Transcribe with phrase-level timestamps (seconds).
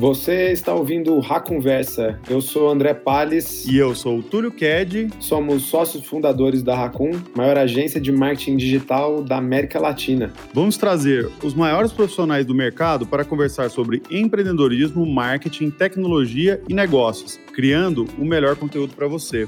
[0.00, 2.18] Você está ouvindo o Conversa.
[2.26, 3.66] Eu sou André Palles.
[3.66, 5.10] E eu sou o Túlio Ked.
[5.20, 10.32] Somos sócios fundadores da Racun, maior agência de marketing digital da América Latina.
[10.54, 17.38] Vamos trazer os maiores profissionais do mercado para conversar sobre empreendedorismo, marketing, tecnologia e negócios,
[17.52, 19.46] criando o melhor conteúdo para você.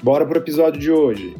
[0.00, 1.34] Bora para o episódio de hoje.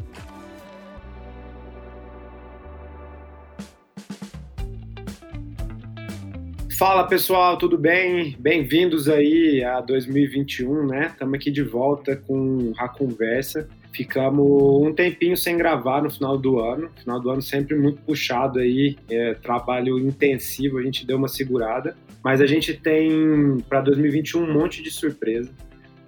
[6.85, 8.35] Fala pessoal, tudo bem?
[8.37, 11.07] Bem-vindos aí a 2021, né?
[11.13, 13.69] Estamos aqui de volta com a conversa.
[13.93, 16.89] Ficamos um tempinho sem gravar no final do ano.
[16.97, 21.95] Final do ano sempre muito puxado aí, é, trabalho intensivo, a gente deu uma segurada.
[22.21, 25.49] Mas a gente tem para 2021 um monte de surpresa.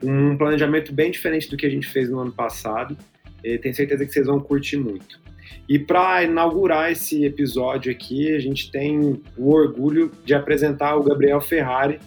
[0.04, 2.98] Um planejamento bem diferente do que a gente fez no ano passado.
[3.42, 5.24] E tenho certeza que vocês vão curtir muito.
[5.68, 11.42] E para inaugurar esse episódio aqui, a gente tem o orgulho de apresentar o Gabriel
[11.42, 12.00] Ferrari.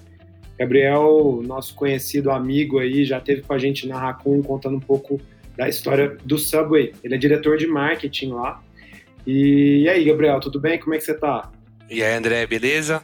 [0.59, 5.21] Gabriel, nosso conhecido amigo aí, já teve com a gente na Raccoon contando um pouco
[5.57, 6.93] da história do Subway.
[7.03, 8.63] Ele é diretor de marketing lá.
[9.27, 10.79] E, e aí, Gabriel, tudo bem?
[10.79, 11.51] Como é que você tá?
[11.91, 13.03] E aí, André, beleza?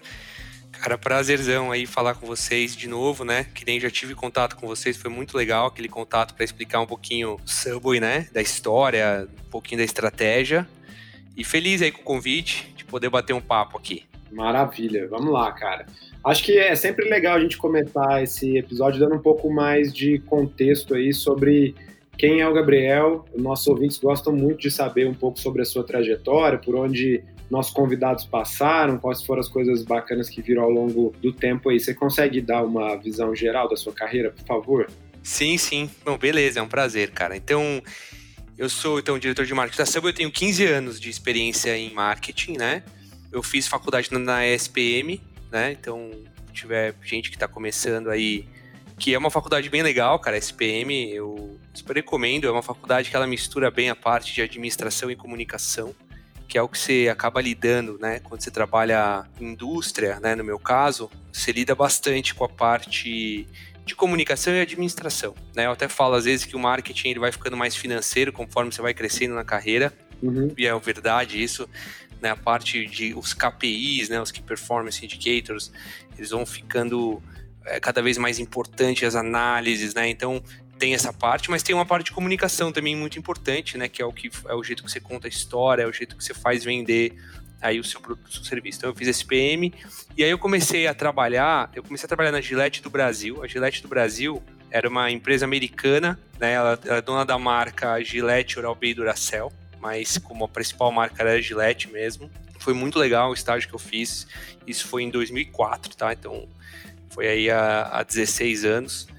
[0.84, 3.46] Cara, prazerzão aí falar com vocês de novo, né?
[3.54, 6.86] Que nem já tive contato com vocês, foi muito legal aquele contato para explicar um
[6.86, 8.28] pouquinho o Subway, né?
[8.34, 10.68] Da história, um pouquinho da estratégia.
[11.34, 14.02] E feliz aí com o convite de poder bater um papo aqui.
[14.30, 15.86] Maravilha, vamos lá, cara.
[16.22, 20.19] Acho que é sempre legal a gente comentar esse episódio dando um pouco mais de
[20.19, 21.74] contexto aí sobre
[22.19, 23.24] quem é o Gabriel.
[23.34, 27.24] Nossos ouvintes gostam muito de saber um pouco sobre a sua trajetória, por onde
[27.55, 31.78] nossos convidados passaram, quais foram as coisas bacanas que viram ao longo do tempo aí.
[31.78, 34.91] Você consegue dar uma visão geral da sua carreira, por favor?
[35.22, 35.88] Sim, sim.
[36.05, 37.36] Bom, beleza, é um prazer, cara.
[37.36, 37.80] Então,
[38.58, 42.56] eu sou então diretor de marketing da eu tenho 15 anos de experiência em marketing,
[42.58, 42.82] né?
[43.30, 45.72] Eu fiz faculdade na ESPM, né?
[45.72, 46.10] Então,
[46.48, 48.47] se tiver gente que está começando aí,
[48.98, 53.16] que é uma faculdade bem legal, cara, SPM, eu super recomendo, é uma faculdade que
[53.16, 55.94] ela mistura bem a parte de administração e comunicação
[56.49, 58.21] que é o que você acaba lidando, né?
[58.21, 60.34] Quando você trabalha em indústria, né?
[60.34, 63.47] No meu caso, você lida bastante com a parte
[63.84, 65.66] de comunicação e administração, né?
[65.66, 68.81] Eu até falo às vezes que o marketing ele vai ficando mais financeiro conforme você
[68.81, 70.53] vai crescendo na carreira, uhum.
[70.56, 71.69] e é verdade isso,
[72.21, 72.31] né?
[72.31, 74.21] A parte de os KPIs, né?
[74.21, 75.71] Os Key Performance Indicators,
[76.16, 77.22] eles vão ficando
[77.66, 80.09] é, cada vez mais importantes as análises, né?
[80.09, 80.43] Então
[80.84, 83.89] tem essa parte, mas tem uma parte de comunicação também muito importante, né?
[83.89, 86.15] Que é o que é o jeito que você conta a história, é o jeito
[86.15, 87.15] que você faz vender
[87.59, 88.81] aí o seu produto, o seu serviço.
[88.81, 89.72] Então eu fiz SPM
[90.15, 93.43] e aí eu comecei a trabalhar, eu comecei a trabalhar na Gillette do Brasil.
[93.43, 96.53] A Gillette do Brasil era uma empresa americana, né?
[96.53, 101.33] Ela era dona da marca Gillette, Oral-B e Duracell, mas como a principal marca era
[101.33, 102.31] a Gillette mesmo.
[102.59, 104.27] Foi muito legal o estágio que eu fiz.
[104.66, 106.12] Isso foi em 2004, tá?
[106.12, 106.47] Então
[107.09, 109.13] foi aí há, há 16 anos.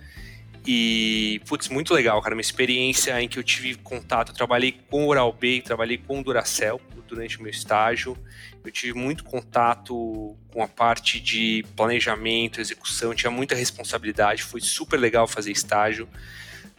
[0.66, 2.34] E, putz, muito legal, cara.
[2.34, 4.30] Uma experiência em que eu tive contato.
[4.30, 8.18] Eu trabalhei com Oral-B, trabalhei com Duracell durante o meu estágio.
[8.64, 14.44] Eu tive muito contato com a parte de planejamento, execução, tinha muita responsabilidade.
[14.44, 16.10] Foi super legal fazer estágio.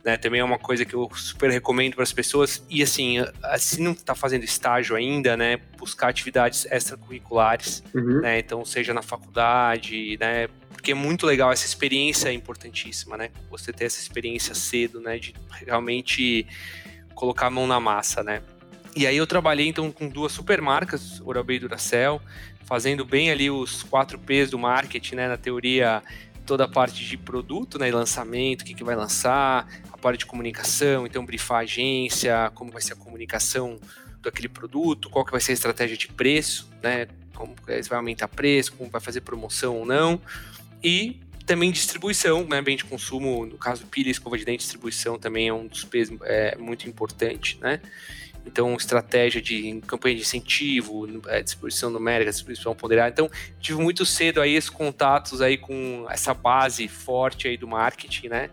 [0.07, 2.65] Né, também é uma coisa que eu super recomendo para as pessoas.
[2.71, 3.17] E assim,
[3.59, 8.21] se não está fazendo estágio ainda, né, buscar atividades extracurriculares, uhum.
[8.21, 13.31] né, então seja na faculdade, né, porque é muito legal essa experiência é importantíssima, né?
[13.51, 15.35] Você ter essa experiência cedo, né, de
[15.67, 16.47] realmente
[17.17, 18.43] colocar a mão na massa, né?
[18.95, 22.23] E aí eu trabalhei então com duas super marcas, Oral-B e Duracell,
[22.65, 26.01] fazendo bem ali os quatro P's do marketing, né, na teoria
[26.47, 30.27] toda a parte de produto, né, lançamento, o que, que vai lançar, a parte de
[30.27, 33.79] comunicação, então brifar a agência, como vai ser a comunicação
[34.23, 38.29] daquele produto, qual que vai ser a estratégia de preço, né, como você vai aumentar
[38.29, 40.21] preço, como vai fazer promoção ou não,
[40.83, 45.49] e também distribuição, né, bem de consumo, no caso pilha, escova de dente, distribuição também
[45.49, 47.81] é um dos P's é, muito importante, né,
[48.47, 53.11] então, estratégia de campanha de incentivo, é, distribuição numérica, distribuição ponderada.
[53.11, 53.29] Então,
[53.61, 58.51] tive muito cedo aí esses contatos aí com essa base forte aí do marketing, né?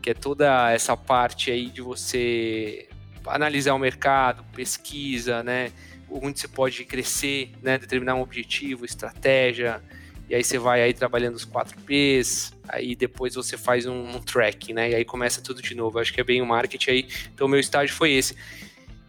[0.00, 2.88] Que é toda essa parte aí de você
[3.26, 5.72] analisar o mercado, pesquisa, né?
[6.10, 7.76] Onde você pode crescer, né?
[7.76, 9.82] Determinar um objetivo, estratégia,
[10.28, 14.20] e aí você vai aí trabalhando os 4 Ps, aí depois você faz um, um
[14.20, 14.90] tracking, né?
[14.90, 15.98] E aí começa tudo de novo.
[15.98, 17.08] acho que é bem o marketing aí.
[17.34, 18.36] Então, o meu estágio foi esse.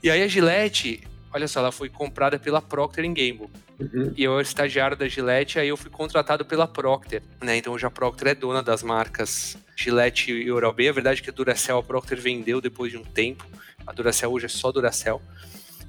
[0.02, 1.04] E aí a Gillette,
[1.34, 3.50] olha só, ela foi comprada pela Procter Gamble.
[3.80, 4.14] Uhum.
[4.16, 7.58] E eu era estagiário da Gillette, aí eu fui contratado pela Procter, né?
[7.58, 10.90] Então hoje a Procter é dona das marcas Gillette e Oral-B.
[10.90, 13.46] A verdade é que a Duracell a Procter vendeu depois de um tempo.
[13.88, 15.22] A Duracell hoje é só Duracell.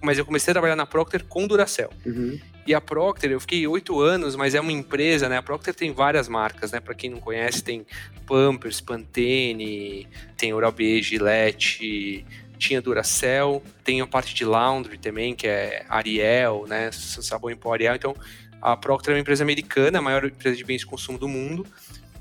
[0.00, 1.90] Mas eu comecei a trabalhar na Procter com Duracell.
[2.06, 2.38] Uhum.
[2.66, 5.36] E a Procter, eu fiquei oito anos, mas é uma empresa, né?
[5.36, 6.78] A Procter tem várias marcas, né?
[6.78, 7.84] Para quem não conhece, tem
[8.26, 10.06] Pampers, Pantene,
[10.36, 12.24] tem Oral-B, Gillette,
[12.60, 16.92] tinha Duracell, tem a parte de laundry também, que é Ariel, né?
[16.92, 17.96] Sabão em pó Ariel.
[17.96, 18.14] Então,
[18.62, 21.66] a Procter é uma empresa americana, a maior empresa de bens de consumo do mundo,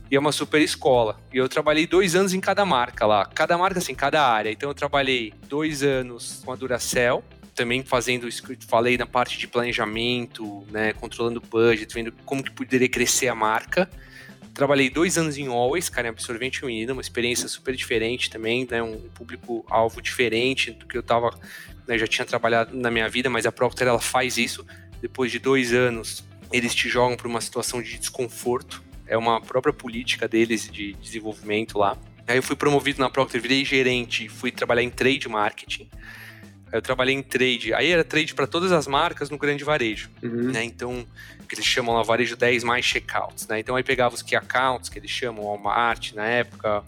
[0.09, 1.19] e é uma super escola.
[1.31, 4.49] E eu trabalhei dois anos em cada marca lá, cada marca assim, cada área.
[4.49, 8.27] Então, eu trabalhei dois anos com a Duracell, também fazendo
[8.67, 13.35] falei na parte de planejamento, né, controlando o budget, vendo como que poderia crescer a
[13.35, 13.89] marca.
[14.59, 18.83] Trabalhei dois anos em Always, cara, em absorvente unido, uma experiência super diferente também, né,
[18.83, 21.29] um público-alvo diferente do que eu tava,
[21.87, 24.67] né, já tinha trabalhado na minha vida, mas a Procter, ela faz isso.
[25.01, 29.71] Depois de dois anos, eles te jogam para uma situação de desconforto, é uma própria
[29.71, 31.97] política deles de desenvolvimento lá.
[32.27, 35.89] Aí eu fui promovido na Procter, virei gerente, fui trabalhar em trade marketing.
[36.71, 37.73] Eu trabalhei em trade.
[37.73, 40.09] Aí era trade para todas as marcas no grande varejo.
[40.21, 40.51] Uhum.
[40.51, 40.63] Né?
[40.63, 41.05] Então,
[41.47, 43.47] que eles chamam lá varejo 10 mais checkouts.
[43.47, 43.59] Né?
[43.59, 46.83] Então aí pegava os key accounts, que eles chamam Walmart na época,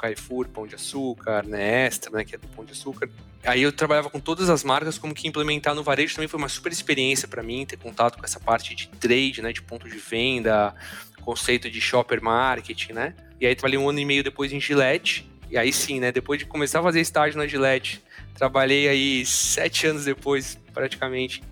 [0.00, 1.86] Carrefour, Pão de Açúcar, né?
[1.86, 2.24] Extra, né?
[2.24, 3.08] Que é do Pão de Açúcar.
[3.44, 6.48] Aí eu trabalhava com todas as marcas, como que implementar no varejo também foi uma
[6.48, 9.52] super experiência para mim, ter contato com essa parte de trade, né?
[9.52, 10.74] De ponto de venda,
[11.20, 13.14] conceito de shopper marketing, né?
[13.38, 15.30] E aí trabalhei um ano e meio depois em Gillette.
[15.50, 16.10] E aí sim, né?
[16.10, 18.02] Depois de começar a fazer estágio na Gillette,
[18.40, 21.42] Trabalhei aí sete anos depois, praticamente,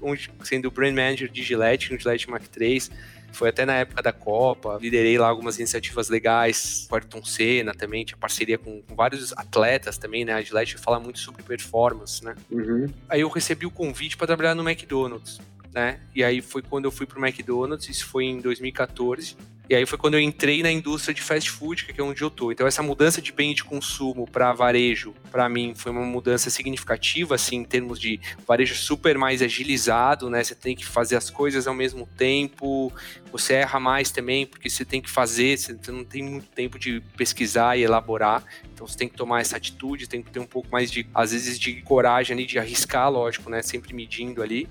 [0.43, 2.83] sendo brand manager de Gillette, no Gillette Mark III.
[3.31, 8.07] Foi até na época da Copa, liderei lá algumas iniciativas legais, com Ayrton Senna também,
[8.07, 10.33] tinha parceria com, com, vários atletas também, né?
[10.33, 12.35] A Gillette fala muito sobre performance, né?
[12.51, 12.87] Uhum.
[13.07, 15.39] Aí eu recebi o convite para trabalhar no McDonald's,
[15.75, 16.01] né?
[16.15, 19.37] E aí foi quando eu fui pro McDonald's, isso foi em 2014.
[19.71, 22.31] E aí foi quando eu entrei na indústria de fast food, que é onde eu
[22.31, 22.51] tô.
[22.51, 27.35] Então essa mudança de bem de consumo para varejo, para mim, foi uma mudança significativa,
[27.35, 30.43] assim, em termos de varejo super mais agilizado, né?
[30.43, 32.91] Você tem que fazer as coisas ao mesmo tempo,
[33.31, 37.03] você erra mais também, porque você tem que fazer, você não tem muito tempo de
[37.15, 38.43] pesquisar e elaborar.
[38.73, 41.33] Então você tem que tomar essa atitude, tem que ter um pouco mais de, às
[41.33, 43.61] vezes, de coragem ali, de arriscar, lógico, né?
[43.61, 44.67] Sempre medindo ali.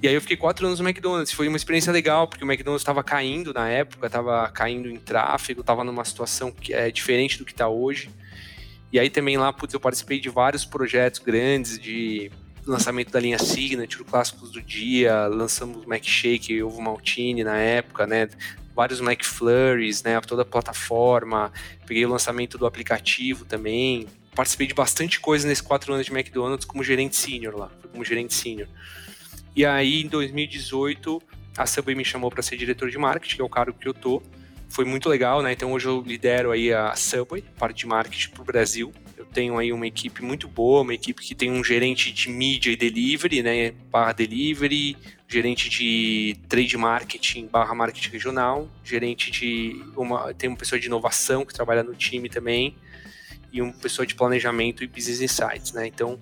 [0.00, 1.32] E aí eu fiquei quatro anos no McDonald's.
[1.32, 5.60] Foi uma experiência legal, porque o McDonald's estava caindo na época, estava caindo em tráfego,
[5.60, 8.08] estava numa situação que é diferente do que está hoje.
[8.92, 12.30] E aí também lá, putz, eu participei de vários projetos grandes de
[12.64, 18.28] lançamento da linha Signature, clássicos do dia, lançamos o McShake, Ovo Maltine na época, né?
[18.74, 20.20] Vários McFlurries, né?
[20.20, 21.52] Toda a plataforma.
[21.86, 24.06] Peguei o lançamento do aplicativo também.
[24.34, 28.32] Participei de bastante coisa nesses quatro anos de McDonald's como gerente sênior lá, como gerente
[28.34, 28.68] sênior.
[29.58, 31.20] E aí, em 2018,
[31.56, 33.92] a Subway me chamou para ser diretor de marketing, que é o cargo que eu
[33.92, 34.22] tô.
[34.68, 35.50] Foi muito legal, né?
[35.50, 38.92] Então hoje eu lidero aí a Subway, parte de marketing para o Brasil.
[39.16, 42.70] Eu tenho aí uma equipe muito boa, uma equipe que tem um gerente de mídia
[42.70, 43.72] e delivery, né?
[43.90, 44.96] Barra delivery,
[45.26, 51.44] gerente de trade marketing barra marketing regional, gerente de uma tem uma pessoa de inovação
[51.44, 52.76] que trabalha no time também
[53.52, 55.88] e uma pessoa de planejamento e business insights, né?
[55.88, 56.16] Então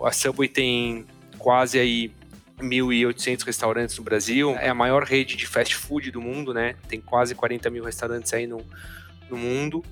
[0.00, 1.04] a Subway tem
[1.36, 2.12] quase aí
[2.58, 4.56] 1.800 restaurantes no Brasil.
[4.56, 6.74] É a maior rede de fast food do mundo, né?
[6.88, 8.64] Tem quase 40 mil restaurantes aí no,
[9.28, 9.84] no mundo.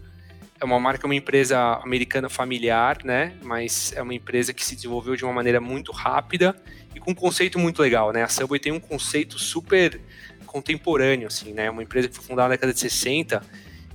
[0.61, 3.35] É uma marca, uma empresa americana familiar, né?
[3.43, 6.57] Mas é uma empresa que se desenvolveu de uma maneira muito rápida
[6.95, 8.23] e com um conceito muito legal, né?
[8.23, 10.01] A Subway tem um conceito super
[10.47, 11.69] contemporâneo, assim, né?
[11.69, 13.43] Uma empresa que foi fundada na década de 60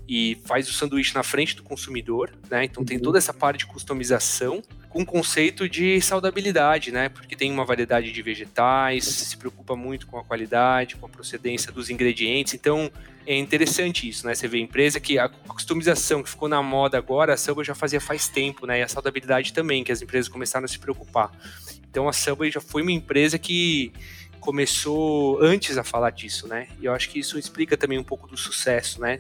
[0.07, 2.65] e faz o sanduíche na frente do consumidor, né?
[2.65, 3.03] Então tem uhum.
[3.03, 7.09] toda essa parte de customização com conceito de saudabilidade, né?
[7.09, 11.71] Porque tem uma variedade de vegetais, se preocupa muito com a qualidade, com a procedência
[11.71, 12.55] dos ingredientes.
[12.55, 12.91] Então,
[13.25, 14.33] é interessante isso, né?
[14.33, 18.01] Você vê empresa que a customização que ficou na moda agora, a Subway já fazia
[18.01, 18.79] faz tempo, né?
[18.79, 21.31] E a saudabilidade também, que as empresas começaram a se preocupar.
[21.87, 23.93] Então, a Subway já foi uma empresa que
[24.39, 26.67] começou antes a falar disso, né?
[26.81, 29.19] E eu acho que isso explica também um pouco do sucesso, né?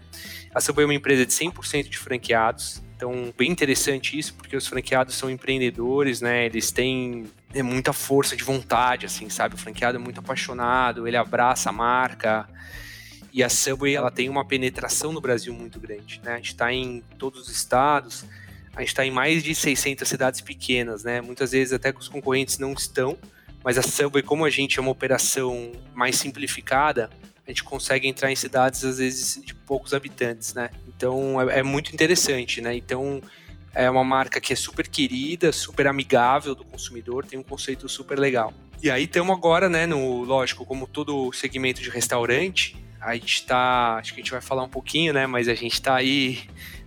[0.55, 4.67] A Subway é uma empresa de 100% de franqueados, então, bem interessante isso, porque os
[4.67, 6.45] franqueados são empreendedores, né?
[6.45, 9.55] Eles têm é, muita força de vontade, assim, sabe?
[9.55, 12.45] O franqueado é muito apaixonado, ele abraça a marca.
[13.31, 16.33] E a Subway, ela tem uma penetração no Brasil muito grande, né?
[16.33, 18.25] A gente está em todos os estados,
[18.75, 21.21] a gente está em mais de 600 cidades pequenas, né?
[21.21, 23.17] Muitas vezes até que os concorrentes não estão,
[23.63, 27.09] mas a Subway, como a gente é uma operação mais simplificada,
[27.49, 30.69] a gente consegue entrar em cidades, às vezes, de poucos habitantes, né?
[30.87, 32.75] Então, é, é muito interessante, né?
[32.75, 33.19] Então,
[33.73, 38.19] é uma marca que é super querida, super amigável do consumidor, tem um conceito super
[38.19, 38.53] legal.
[38.83, 43.95] E aí estamos agora, né, no, lógico, como todo segmento de restaurante, a gente está,
[43.95, 46.43] acho que a gente vai falar um pouquinho, né, mas a gente está aí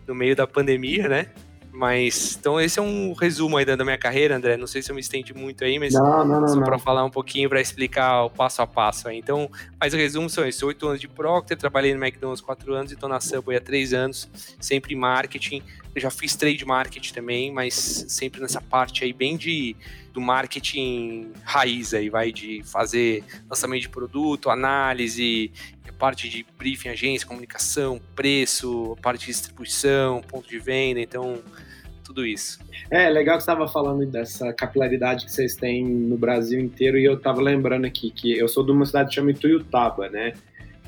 [0.07, 1.27] no meio da pandemia, né?
[1.73, 4.59] Mas, então esse é um resumo aí da minha carreira, André.
[4.59, 7.03] Não sei se eu me estendi muito aí, mas não, não, não, só para falar
[7.03, 9.17] um pouquinho, para explicar o passo a passo aí.
[9.17, 9.51] Então,
[9.81, 12.95] mas o resumo são esses: oito anos de Procter, trabalhei no McDonald's quatro anos e
[12.95, 14.29] estou na Subway há três anos,
[14.61, 15.63] sempre em marketing.
[15.95, 19.75] Eu já fiz trade marketing também, mas sempre nessa parte aí bem de
[20.13, 25.51] do marketing raiz aí, vai de fazer lançamento de produto, análise,
[25.99, 31.41] parte de briefing, agência, comunicação, preço, parte de distribuição, ponto de venda, então
[32.05, 32.59] tudo isso.
[32.91, 37.05] É, legal que você estava falando dessa capilaridade que vocês têm no Brasil inteiro e
[37.05, 40.35] eu estava lembrando aqui que eu sou de uma cidade que chama Ituiutaba, né?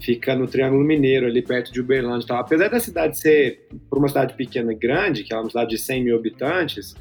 [0.01, 2.25] Fica no Triângulo Mineiro, ali perto de Uberlândia.
[2.25, 5.71] Então, apesar da cidade ser, por uma cidade pequena e grande, que é uma cidade
[5.71, 6.95] de 100 mil habitantes,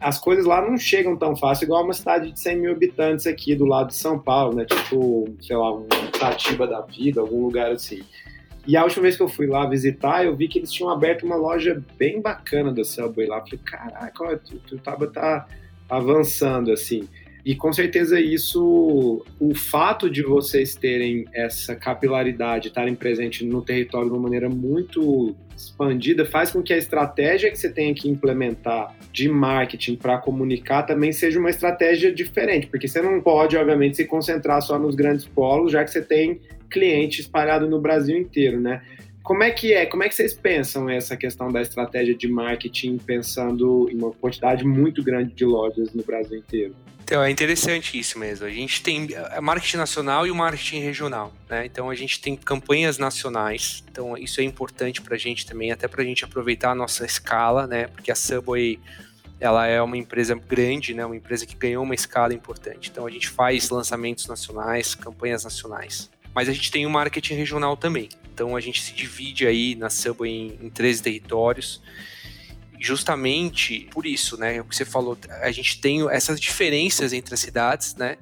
[0.00, 3.54] as coisas lá não chegam tão fácil igual uma cidade de 100 mil habitantes aqui
[3.54, 4.64] do lado de São Paulo, né?
[4.64, 5.86] Tipo, sei lá, um
[6.18, 8.02] Tatiba da vida, algum lugar assim.
[8.66, 11.24] E a última vez que eu fui lá visitar, eu vi que eles tinham aberto
[11.24, 13.40] uma loja bem bacana da Subway lá.
[13.40, 14.40] falei, caraca,
[14.72, 15.46] o Taba tá
[15.88, 17.06] avançando, assim.
[17.44, 24.08] E com certeza isso, o fato de vocês terem essa capilaridade, estarem presentes no território
[24.08, 28.94] de uma maneira muito expandida, faz com que a estratégia que você tenha que implementar
[29.12, 34.04] de marketing para comunicar também seja uma estratégia diferente, porque você não pode, obviamente, se
[34.04, 38.82] concentrar só nos grandes polos, já que você tem cliente espalhado no Brasil inteiro, né?
[39.22, 39.84] Como é que é?
[39.84, 44.64] Como é que vocês pensam essa questão da estratégia de marketing pensando em uma quantidade
[44.64, 46.74] muito grande de lojas no Brasil inteiro?
[47.10, 48.46] Então, é interessante isso mesmo.
[48.46, 51.66] A gente tem a marketing nacional e o marketing regional, né?
[51.66, 53.82] Então, a gente tem campanhas nacionais.
[53.90, 57.04] Então, isso é importante para a gente também, até para a gente aproveitar a nossa
[57.04, 57.88] escala, né?
[57.88, 58.78] Porque a Subway,
[59.40, 61.04] ela é uma empresa grande, né?
[61.04, 62.90] Uma empresa que ganhou uma escala importante.
[62.92, 66.08] Então, a gente faz lançamentos nacionais, campanhas nacionais.
[66.32, 68.08] Mas a gente tem o marketing regional também.
[68.32, 71.82] Então, a gente se divide aí na Subway em, em 13 territórios
[72.80, 74.60] justamente por isso, né?
[74.60, 78.16] O que você falou, a gente tem essas diferenças entre as cidades, né?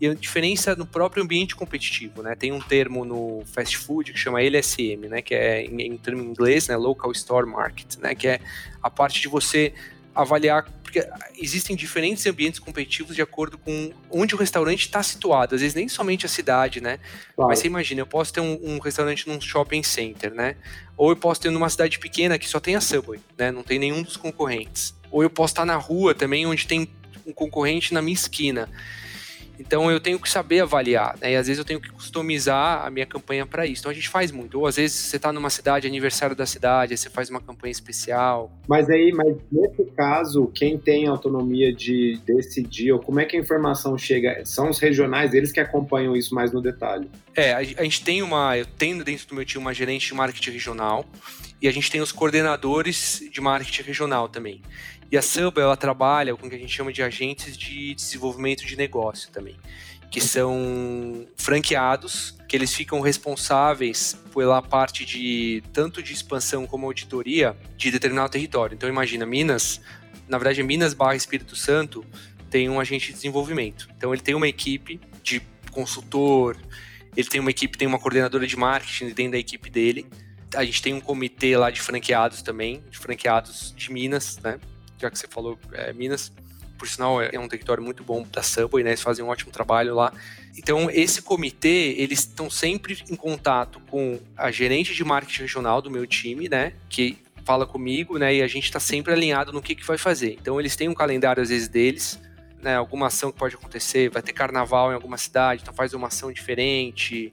[0.00, 2.36] E a diferença no próprio ambiente competitivo, né?
[2.36, 5.20] Tem um termo no fast food que chama LSM, né?
[5.20, 6.76] Que é em, em termo inglês, né?
[6.76, 8.14] Local Store Market, né?
[8.14, 8.40] Que é
[8.80, 9.74] a parte de você
[10.22, 11.06] avaliar, porque
[11.36, 15.54] existem diferentes ambientes competitivos de acordo com onde o restaurante está situado.
[15.54, 16.98] Às vezes nem somente a cidade, né?
[17.36, 17.48] Claro.
[17.48, 20.56] Mas você imagina, eu posso ter um, um, restaurante num shopping center, né?
[20.96, 23.52] Ou eu posso ter numa cidade pequena que só tem a Subway, né?
[23.52, 24.92] Não tem nenhum dos concorrentes.
[25.10, 26.90] Ou eu posso estar na rua também, onde tem
[27.24, 28.68] um concorrente na minha esquina.
[29.58, 31.32] Então eu tenho que saber avaliar, né?
[31.32, 33.82] E às vezes eu tenho que customizar a minha campanha para isso.
[33.82, 34.58] Então a gente faz muito.
[34.60, 37.72] Ou às vezes você está numa cidade, aniversário da cidade, aí você faz uma campanha
[37.72, 38.52] especial.
[38.68, 43.40] Mas aí, mas nesse caso, quem tem autonomia de decidir, ou como é que a
[43.40, 44.44] informação chega?
[44.44, 47.10] São os regionais, eles que acompanham isso mais no detalhe.
[47.34, 50.14] É, a, a gente tem uma, eu tenho dentro do meu time uma gerente de
[50.14, 51.04] marketing regional
[51.60, 54.62] e a gente tem os coordenadores de marketing regional também.
[55.10, 58.66] E a Samba, ela trabalha com o que a gente chama de agentes de desenvolvimento
[58.66, 59.56] de negócio também,
[60.10, 67.56] que são franqueados, que eles ficam responsáveis pela parte de tanto de expansão como auditoria
[67.76, 68.74] de determinado território.
[68.74, 69.80] Então imagina, Minas,
[70.28, 72.04] na verdade Minas barra Espírito Santo,
[72.50, 73.88] tem um agente de desenvolvimento.
[73.96, 76.56] Então ele tem uma equipe de consultor,
[77.16, 80.06] ele tem uma equipe, tem uma coordenadora de marketing dentro da equipe dele.
[80.54, 84.58] A gente tem um comitê lá de franqueados também, de franqueados de Minas, né?
[84.98, 86.32] Já que você falou é, Minas,
[86.78, 88.90] por sinal é, é um território muito bom da Subway, né?
[88.90, 90.12] Eles fazem um ótimo trabalho lá.
[90.56, 95.90] Então, esse comitê, eles estão sempre em contato com a gerente de marketing regional do
[95.90, 96.72] meu time, né?
[96.88, 98.34] Que fala comigo, né?
[98.36, 100.36] E a gente está sempre alinhado no que, que vai fazer.
[100.40, 102.18] Então, eles têm um calendário, às vezes, deles,
[102.62, 102.76] né?
[102.76, 106.32] Alguma ação que pode acontecer, vai ter carnaval em alguma cidade, então faz uma ação
[106.32, 107.32] diferente,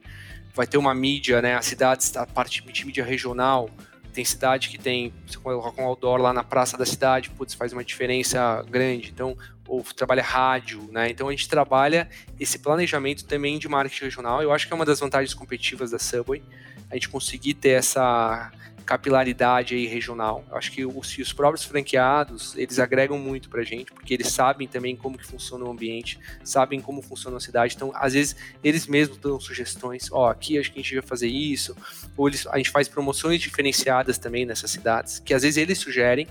[0.53, 1.55] vai ter uma mídia, né?
[1.55, 3.69] A cidade, a parte de mídia regional,
[4.15, 7.73] tem cidade que tem, você coloca um outdoor lá na praça da cidade, putz, faz
[7.73, 9.11] uma diferença grande.
[9.11, 11.09] Então, ou trabalha rádio, né?
[11.09, 12.07] Então a gente trabalha
[12.39, 14.41] esse planejamento também de marketing regional.
[14.41, 16.41] Eu acho que é uma das vantagens competitivas da Subway,
[16.89, 18.51] a gente conseguir ter essa
[18.85, 20.45] capilaridade aí regional.
[20.49, 24.67] Eu acho que os, os próprios franqueados, eles agregam muito pra gente, porque eles sabem
[24.67, 28.87] também como que funciona o ambiente, sabem como funciona a cidade, então às vezes eles
[28.87, 31.75] mesmos dão sugestões, ó, oh, aqui acho que a gente vai fazer isso,
[32.15, 36.27] ou eles, a gente faz promoções diferenciadas também nessas cidades, que às vezes eles sugerem,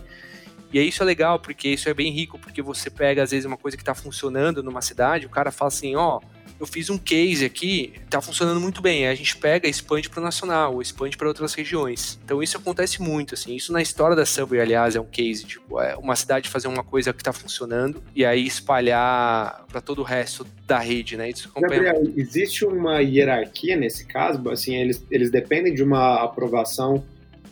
[0.73, 3.57] e isso é legal, porque isso é bem rico, porque você pega às vezes uma
[3.57, 6.99] coisa que está funcionando numa cidade, o cara fala assim, ó, oh, eu fiz um
[6.99, 9.07] case aqui, tá funcionando muito bem.
[9.07, 12.19] Aí a gente pega e expande para o nacional, ou expande para outras regiões.
[12.25, 13.55] Então isso acontece muito, assim.
[13.55, 15.45] Isso na história da Subway, aliás, é um case.
[15.45, 20.01] Tipo, é uma cidade fazer uma coisa que está funcionando e aí espalhar para todo
[20.01, 21.31] o resto da rede, né?
[21.31, 24.49] Isso Gabriel, existe uma hierarquia nesse caso?
[24.49, 27.05] Assim, eles, eles dependem de uma aprovação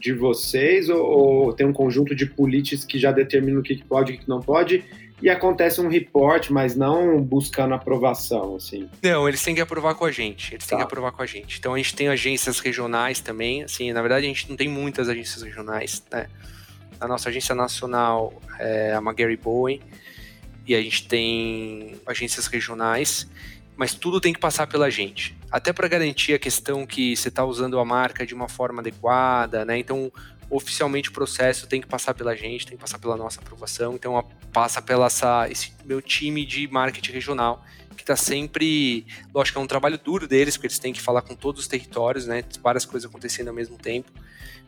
[0.03, 4.13] de vocês ou, ou tem um conjunto de políticas que já determinam o que pode
[4.13, 4.85] e o que não pode?
[5.23, 8.91] E acontece um report, mas não buscando aprovação, assim.
[9.03, 10.55] Não, eles têm que aprovar com a gente.
[10.55, 10.85] Eles têm Tá.
[10.85, 11.59] que aprovar com a gente.
[11.59, 13.63] Então a gente tem agências regionais também.
[13.63, 16.27] Assim, na verdade a gente não tem muitas agências regionais, né?
[17.01, 19.81] A nossa agência nacional é a McGarry Bowen
[20.67, 23.29] e a gente tem agências regionais,
[23.77, 25.37] mas tudo tem que passar pela gente.
[25.51, 29.65] Até para garantir a questão que você está usando a marca de uma forma adequada,
[29.65, 29.79] né?
[29.79, 30.13] Então
[30.53, 33.95] oficialmente o processo tem que passar pela gente, tem que passar pela nossa aprovação.
[33.95, 37.65] Então passa pela essa, esse meu time de marketing regional
[37.97, 41.35] que está sempre, lógico, é um trabalho duro deles, porque eles têm que falar com
[41.35, 42.43] todos os territórios, né?
[42.63, 44.11] Várias coisas acontecendo ao mesmo tempo,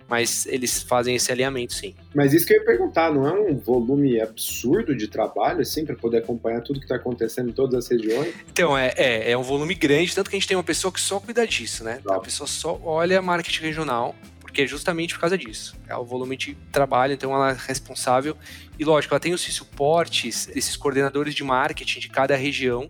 [0.09, 1.95] mas eles fazem esse alinhamento, sim.
[2.15, 5.97] Mas isso que eu ia perguntar, não é um volume absurdo de trabalho, assim, para
[5.97, 8.33] poder acompanhar tudo que está acontecendo em todas as regiões?
[8.53, 11.01] Então, é, é, é um volume grande, tanto que a gente tem uma pessoa que
[11.01, 12.01] só cuida disso, né?
[12.05, 12.17] Tá.
[12.17, 14.15] A pessoa só olha marketing regional,
[14.55, 15.77] porque é justamente por causa disso.
[15.89, 18.37] É o volume de trabalho, então ela é responsável.
[18.79, 22.89] E lógico, ela tem os suportes, esses coordenadores de marketing de cada região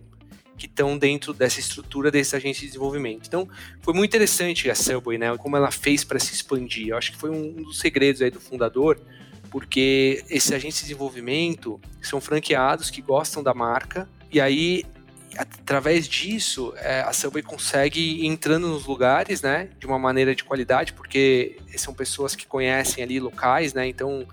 [0.59, 3.25] que estão dentro dessa estrutura dessa agência de desenvolvimento.
[3.25, 3.49] Então,
[3.81, 5.35] foi muito interessante a Subway, né?
[5.37, 6.89] Como ela fez para se expandir.
[6.89, 9.01] Eu acho que foi um dos segredos aí do fundador,
[9.49, 14.85] porque esse agência de desenvolvimento são franqueados que gostam da marca e aí
[15.37, 20.43] através disso é, a Subway consegue ir entrando nos lugares, né, de uma maneira de
[20.43, 24.27] qualidade, porque são pessoas que conhecem ali locais, né, então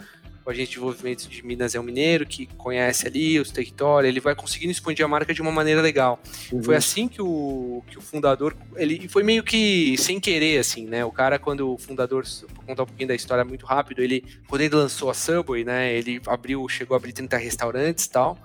[0.45, 4.21] o agente de desenvolvimento de Minas é um mineiro que conhece ali os territórios, ele
[4.21, 6.21] vai conseguindo expandir a marca de uma maneira legal.
[6.65, 11.05] Foi assim que o, que o fundador, ele foi meio que sem querer, assim, né?
[11.05, 12.25] O cara, quando o fundador,
[12.57, 15.95] vou contar um pouquinho da história muito rápido, ele, quando ele lançou a Subway, né?
[15.95, 18.37] Ele abriu, chegou a abrir 30 restaurantes e tal.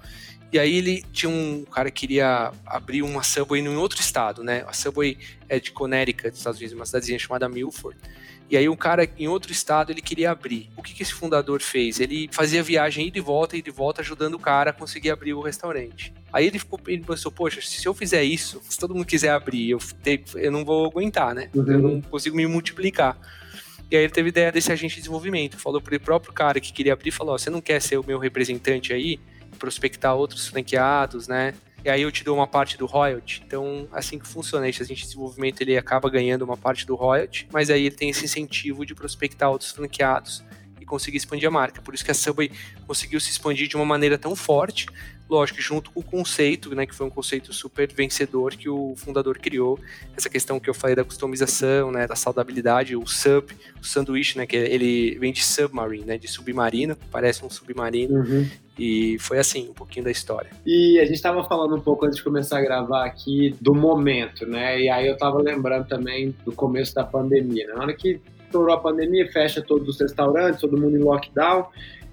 [0.51, 4.63] E aí ele tinha um cara que queria abrir uma Subway em outro estado, né?
[4.67, 5.17] A Subway
[5.49, 7.97] é de Connecticut, nos Estados Unidos, uma cidadezinha chamada Milford.
[8.49, 10.69] E aí um cara em outro estado ele queria abrir.
[10.77, 11.99] O que, que esse fundador fez?
[11.99, 15.33] Ele fazia viagem ida e volta, ida e volta, ajudando o cara a conseguir abrir
[15.33, 16.13] o restaurante.
[16.31, 19.71] Aí ele ficou, ele pensou, poxa, se eu fizer isso, se todo mundo quiser abrir,
[19.71, 21.49] eu, te, eu não vou aguentar, né?
[21.53, 21.71] Uhum.
[21.71, 23.17] Eu não consigo me multiplicar.
[23.91, 25.57] E aí ele teve ideia desse agente de desenvolvimento.
[25.57, 28.05] Falou para o próprio cara que queria abrir, falou, ó, você não quer ser o
[28.05, 29.19] meu representante aí?
[29.57, 31.53] Prospectar outros franqueados, né?
[31.85, 33.41] E aí eu te dou uma parte do royalty.
[33.45, 37.47] Então, assim que funciona, esse agente de desenvolvimento ele acaba ganhando uma parte do royalty,
[37.51, 40.43] mas aí ele tem esse incentivo de prospectar outros franqueados
[40.81, 41.81] e conseguir expandir a marca.
[41.81, 42.51] Por isso que a Subway
[42.85, 44.87] conseguiu se expandir de uma maneira tão forte,
[45.29, 49.37] lógico, junto com o conceito, né, que foi um conceito super vencedor que o fundador
[49.39, 49.79] criou,
[50.15, 54.45] essa questão que eu falei da customização, né, da saudabilidade, o sub, o sanduíche, né,
[54.45, 58.49] que ele vem de submarine, né, de submarino, parece um submarino, Uhum.
[58.77, 60.49] E foi assim, um pouquinho da história.
[60.65, 64.45] E a gente estava falando um pouco antes de começar a gravar aqui do momento,
[64.45, 64.79] né?
[64.79, 67.67] E aí eu estava lembrando também do começo da pandemia.
[67.67, 67.73] né?
[67.73, 71.67] Na hora que estourou a pandemia, fecha todos os restaurantes, todo mundo em lockdown.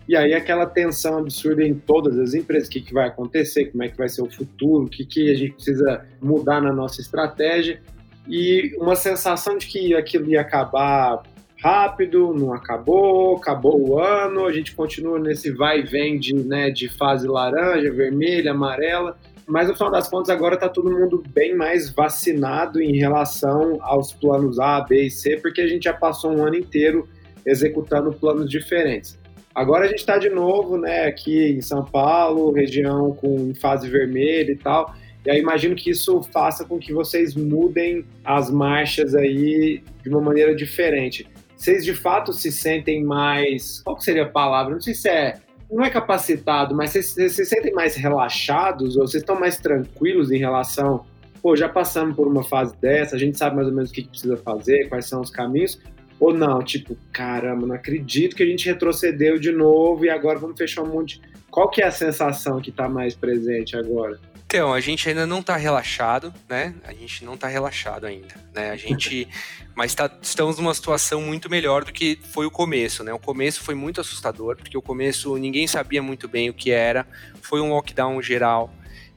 [0.07, 3.83] E aí aquela tensão absurda em todas as empresas, o que, que vai acontecer, como
[3.83, 7.01] é que vai ser o futuro, o que, que a gente precisa mudar na nossa
[7.01, 7.81] estratégia.
[8.29, 11.23] E uma sensação de que aquilo ia acabar
[11.65, 16.69] rápido, não acabou, acabou o ano, a gente continua nesse vai e vem de, né,
[16.69, 21.57] de fase laranja, vermelha, amarela, mas no final das contas agora está todo mundo bem
[21.57, 26.37] mais vacinado em relação aos planos A, B e C, porque a gente já passou
[26.37, 27.09] um ano inteiro
[27.47, 29.19] executando planos diferentes.
[29.55, 34.53] Agora a gente está de novo, né, aqui em São Paulo, região com fase vermelha
[34.53, 34.95] e tal.
[35.25, 40.21] E aí imagino que isso faça com que vocês mudem as marchas aí de uma
[40.21, 41.27] maneira diferente.
[41.57, 43.81] Vocês de fato se sentem mais.
[43.83, 44.75] Qual seria a palavra?
[44.75, 45.41] Não sei se é.
[45.71, 50.31] Não é capacitado, mas vocês, vocês se sentem mais relaxados ou vocês estão mais tranquilos
[50.31, 51.05] em relação.
[51.43, 54.03] Pô, já passamos por uma fase dessa, a gente sabe mais ou menos o que
[54.03, 55.81] que precisa fazer, quais são os caminhos.
[56.21, 60.57] Ou não, tipo, caramba, não acredito que a gente retrocedeu de novo e agora vamos
[60.57, 61.21] fechar um monte.
[61.51, 64.19] Qual que é a sensação que está mais presente agora?
[64.55, 66.77] Então, a gente ainda não tá relaxado, né?
[66.85, 68.71] A gente não tá relaxado ainda, né?
[68.71, 69.27] A gente,
[69.75, 73.13] mas tá, estamos numa situação muito melhor do que foi o começo, né?
[73.13, 77.05] O começo foi muito assustador, porque o começo ninguém sabia muito bem o que era,
[77.43, 78.73] foi um lockdown geral,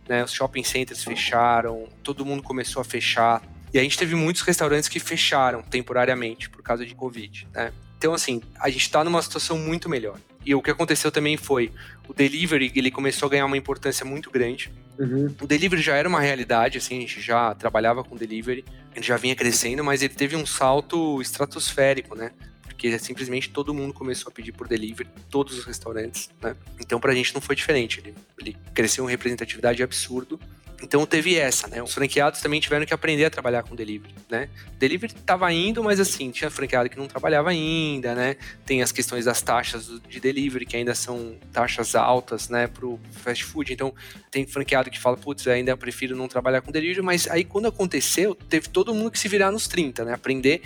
[0.10, 0.24] né?
[0.24, 4.90] Os shopping centers fecharam, todo mundo começou a fechar, e a gente teve muitos restaurantes
[4.90, 7.72] que fecharam temporariamente por causa de Covid, né?
[7.96, 10.18] Então, assim, a gente tá numa situação muito melhor.
[10.48, 11.74] E o que aconteceu também foi
[12.08, 14.72] o delivery, ele começou a ganhar uma importância muito grande.
[14.98, 15.36] Uhum.
[15.42, 18.64] O delivery já era uma realidade, assim, a gente já trabalhava com delivery,
[18.96, 22.32] ele já vinha crescendo, mas ele teve um salto estratosférico, né?
[22.64, 26.56] Porque simplesmente todo mundo começou a pedir por delivery, todos os restaurantes, né?
[26.80, 30.40] Então pra gente não foi diferente, ele, ele cresceu uma representatividade absurdo
[30.82, 31.82] Então teve essa, né?
[31.82, 34.48] Os franqueados também tiveram que aprender a trabalhar com delivery, né?
[34.78, 38.36] Delivery estava indo, mas assim, tinha franqueado que não trabalhava ainda, né?
[38.64, 43.44] Tem as questões das taxas de delivery, que ainda são taxas altas, né, pro fast
[43.44, 43.74] food.
[43.74, 43.94] Então,
[44.30, 48.36] tem franqueado que fala, putz, ainda prefiro não trabalhar com delivery, mas aí quando aconteceu,
[48.36, 50.14] teve todo mundo que se virar nos 30, né?
[50.14, 50.62] Aprender.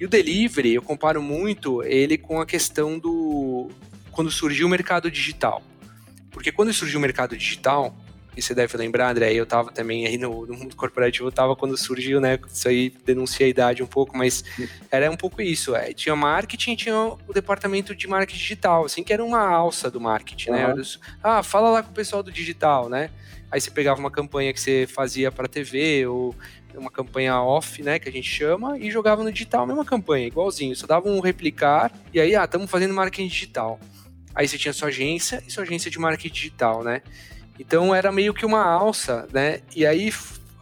[0.00, 3.70] E o delivery, eu comparo muito ele com a questão do
[4.10, 5.62] quando surgiu o mercado digital.
[6.30, 7.94] Porque quando surgiu o mercado digital,
[8.36, 11.54] e você deve lembrar, André, eu estava também aí no, no, mundo corporativo, eu tava
[11.54, 12.38] quando surgiu, né?
[12.48, 14.44] Isso aí denuncia a idade um pouco, mas
[14.90, 15.74] era um pouco isso.
[15.74, 20.00] É, tinha marketing, tinha o departamento de marketing digital, assim, que era uma alça do
[20.00, 20.74] marketing, uhum.
[20.76, 20.82] né?
[21.22, 23.10] Ah, fala lá com o pessoal do digital, né?
[23.50, 26.34] Aí você pegava uma campanha que você fazia para TV ou
[26.74, 30.26] uma campanha off, né, que a gente chama, e jogava no digital a mesma campanha,
[30.26, 30.74] igualzinho.
[30.74, 33.78] Só dava um replicar e aí, ah, estamos fazendo marketing digital.
[34.34, 37.02] Aí você tinha sua agência e sua agência de marketing digital, né?
[37.58, 39.60] Então era meio que uma alça, né?
[39.74, 40.12] E aí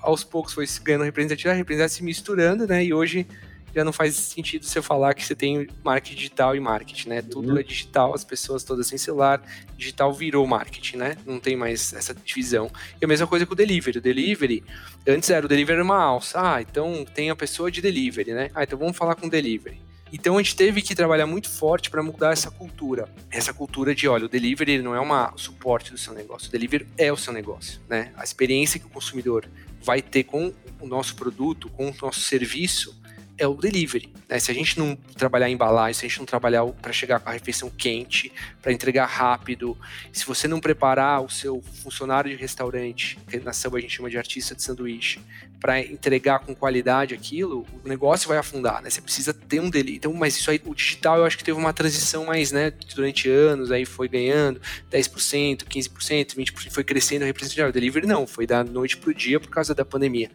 [0.02, 2.84] aos poucos foi ganhando representatividade, representatividade se misturando, né?
[2.84, 3.26] E hoje
[3.74, 7.22] já não faz sentido você falar que você tem marketing digital e marketing, né?
[7.22, 7.58] Tudo uhum.
[7.58, 9.42] é digital, as pessoas todas sem celular,
[9.76, 11.16] digital virou marketing, né?
[11.24, 12.70] Não tem mais essa divisão.
[13.00, 13.98] E a mesma coisa com o delivery.
[13.98, 14.62] O delivery,
[15.08, 16.38] antes era o delivery era uma alça.
[16.38, 18.50] Ah, então tem a pessoa de delivery, né?
[18.54, 19.80] Ah, então vamos falar com delivery.
[20.12, 23.08] Então a gente teve que trabalhar muito forte para mudar essa cultura.
[23.30, 26.86] Essa cultura de, olha, o delivery não é uma suporte do seu negócio, o delivery
[26.98, 28.12] é o seu negócio, né?
[28.16, 29.48] A experiência que o consumidor
[29.82, 33.00] vai ter com o nosso produto, com o nosso serviço,
[33.42, 34.08] é o delivery.
[34.28, 34.38] Né?
[34.38, 37.28] Se a gente não trabalhar em embalagem, se a gente não trabalhar para chegar com
[37.28, 39.76] a refeição quente, para entregar rápido,
[40.12, 44.08] se você não preparar o seu funcionário de restaurante, que na samba a gente chama
[44.08, 45.20] de artista de sanduíche,
[45.58, 48.90] para entregar com qualidade aquilo, o negócio vai afundar, né?
[48.90, 49.96] Você precisa ter um delivery.
[49.96, 53.28] Então, mas isso aí, o digital eu acho que teve uma transição mais, né, durante
[53.28, 57.70] anos, aí foi ganhando 10%, 15%, 20%, foi crescendo a representatividade.
[57.70, 60.30] O delivery não, foi da noite pro dia por causa da pandemia.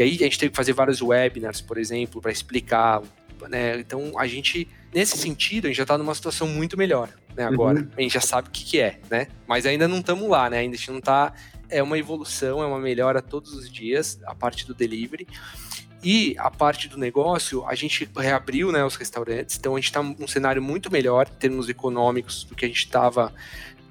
[0.00, 3.02] E aí a gente teve que fazer vários webinars, por exemplo, para explicar.
[3.50, 3.78] Né?
[3.78, 7.80] Então a gente, nesse sentido, a gente já está numa situação muito melhor né, agora.
[7.80, 7.88] Uhum.
[7.98, 9.26] A gente já sabe o que, que é, né?
[9.46, 10.60] Mas ainda não estamos lá, né?
[10.60, 11.34] Ainda a gente não está.
[11.68, 15.26] É uma evolução, é uma melhora todos os dias, a parte do delivery.
[16.02, 20.02] E a parte do negócio, a gente reabriu né, os restaurantes, então a gente está
[20.02, 23.34] num cenário muito melhor em termos econômicos do que a gente estava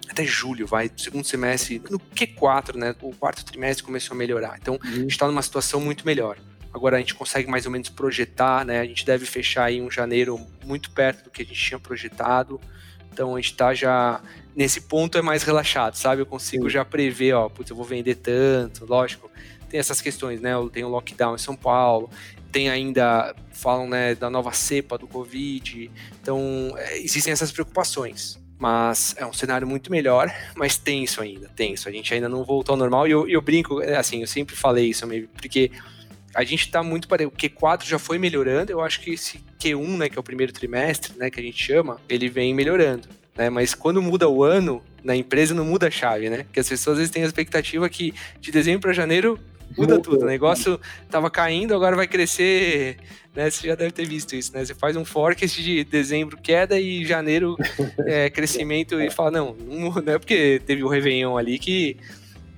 [0.09, 2.95] até julho, vai, segundo semestre, no Q4, né?
[3.01, 4.57] O quarto trimestre começou a melhorar.
[4.59, 4.89] Então, uhum.
[4.89, 6.37] a gente está numa situação muito melhor.
[6.73, 8.79] Agora a gente consegue mais ou menos projetar, né?
[8.79, 12.59] A gente deve fechar aí um janeiro muito perto do que a gente tinha projetado.
[13.11, 14.21] Então a gente está já
[14.55, 16.21] nesse ponto é mais relaxado, sabe?
[16.21, 16.69] Eu consigo Sim.
[16.69, 19.29] já prever, ó, putz, eu vou vender tanto, lógico.
[19.67, 20.51] Tem essas questões, né?
[20.71, 22.09] Tem o lockdown em São Paulo,
[22.51, 25.91] tem ainda falam, né, da nova cepa do Covid.
[26.21, 31.87] Então, é, existem essas preocupações mas é um cenário muito melhor, mas tenso ainda, tenso.
[31.87, 34.53] A gente ainda não voltou ao normal e eu, eu brinco, é, assim, eu sempre
[34.53, 35.71] falei isso, porque
[36.35, 39.97] a gente está muito para o Q4 já foi melhorando, eu acho que esse Q1,
[39.97, 43.49] né, que é o primeiro trimestre, né, que a gente chama, ele vem melhorando, né?
[43.49, 46.43] Mas quando muda o ano, na empresa não muda a chave, né?
[46.43, 49.39] Porque as pessoas às vezes têm a expectativa que de dezembro para janeiro
[49.77, 50.23] muda tudo.
[50.23, 50.79] O negócio
[51.09, 52.97] tava caindo, agora vai crescer,
[53.35, 53.49] né?
[53.49, 54.65] Você já deve ter visto isso, né?
[54.65, 57.57] Você faz um forecast de dezembro queda e janeiro
[58.05, 61.97] é, crescimento e fala, não, não é porque teve o Réveillon ali que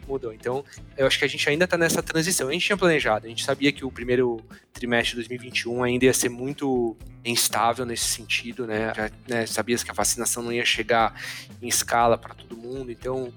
[0.08, 0.34] mudou.
[0.34, 0.64] Então,
[0.98, 2.50] eu acho que a gente ainda está nessa transição.
[2.50, 4.42] A gente tinha planejado, a gente sabia que o primeiro
[4.74, 8.94] trimestre de 2021 ainda ia ser muito instável nesse sentido, né?
[8.96, 11.14] Já né, sabia que a vacinação não ia chegar
[11.62, 13.32] em escala para todo mundo, então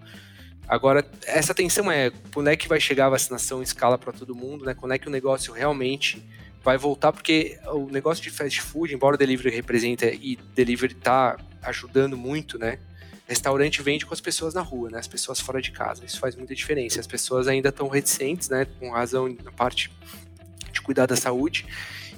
[0.68, 4.34] Agora, essa tensão é quando é que vai chegar a vacinação em escala para todo
[4.34, 4.74] mundo, né?
[4.74, 6.24] Quando é que o negócio realmente
[6.62, 11.36] vai voltar, porque o negócio de fast food, embora o delivery representa e delivery tá
[11.62, 12.78] ajudando muito, né?
[13.26, 14.98] Restaurante vende com as pessoas na rua, né?
[14.98, 16.04] As pessoas fora de casa.
[16.04, 17.00] Isso faz muita diferença.
[17.00, 18.66] As pessoas ainda estão reticentes, né?
[18.78, 19.90] Com razão na parte
[20.72, 21.66] de cuidar da saúde.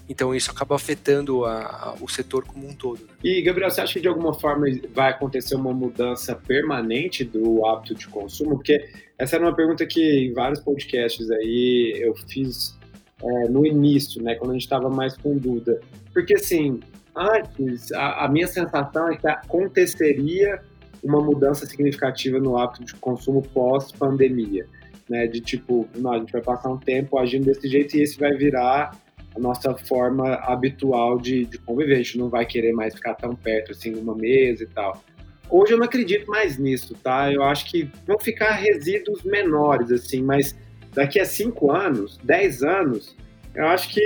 [0.09, 3.01] Então isso acaba afetando a, a, o setor como um todo.
[3.01, 3.09] Né?
[3.25, 7.95] E Gabriel, você acha que de alguma forma vai acontecer uma mudança permanente do hábito
[7.95, 8.57] de consumo?
[8.57, 8.89] Porque
[9.19, 12.79] essa era uma pergunta que em vários podcasts aí eu fiz
[13.23, 15.81] é, no início, né, quando a gente estava mais com dúvida.
[16.13, 16.81] Porque assim,
[17.15, 20.61] antes a, a minha sensação é que aconteceria
[21.03, 24.67] uma mudança significativa no hábito de consumo pós-pandemia.
[25.09, 28.19] Né, de tipo, não, a gente vai passar um tempo agindo desse jeito e esse
[28.19, 28.91] vai virar
[29.37, 31.95] a nossa forma habitual de, de conviver.
[31.95, 35.05] A gente não vai querer mais ficar tão perto assim numa mesa e tal.
[35.49, 37.33] Hoje eu não acredito mais nisso, tá?
[37.33, 40.57] Eu acho que vão ficar resíduos menores, assim, mas
[40.93, 43.15] daqui a cinco anos, dez anos,
[43.57, 44.03] Eu acho que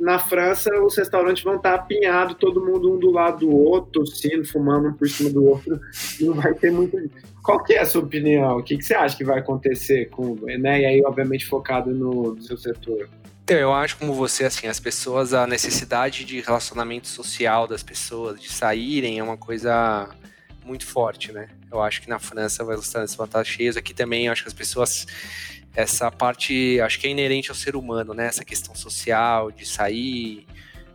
[0.00, 4.46] na França os restaurantes vão estar apinhados, todo mundo um do lado do outro, tossindo,
[4.46, 5.78] fumando um por cima do outro.
[6.18, 6.96] Não vai ter muito.
[7.42, 8.56] Qual que é a sua opinião?
[8.56, 10.80] O que, que você acha que vai acontecer com, né?
[10.80, 13.10] E aí, obviamente, focado no, no seu setor.
[13.48, 18.38] Então, eu acho como você, assim, as pessoas, a necessidade de relacionamento social das pessoas,
[18.38, 20.06] de saírem, é uma coisa
[20.66, 21.48] muito forte, né?
[21.72, 23.78] Eu acho que na França vai estar vão cheios.
[23.78, 25.06] Aqui também, acho que as pessoas
[25.74, 28.26] essa parte, acho que é inerente ao ser humano, né?
[28.26, 30.46] Essa questão social, de sair,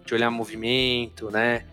[0.06, 1.66] de olhar movimento, né?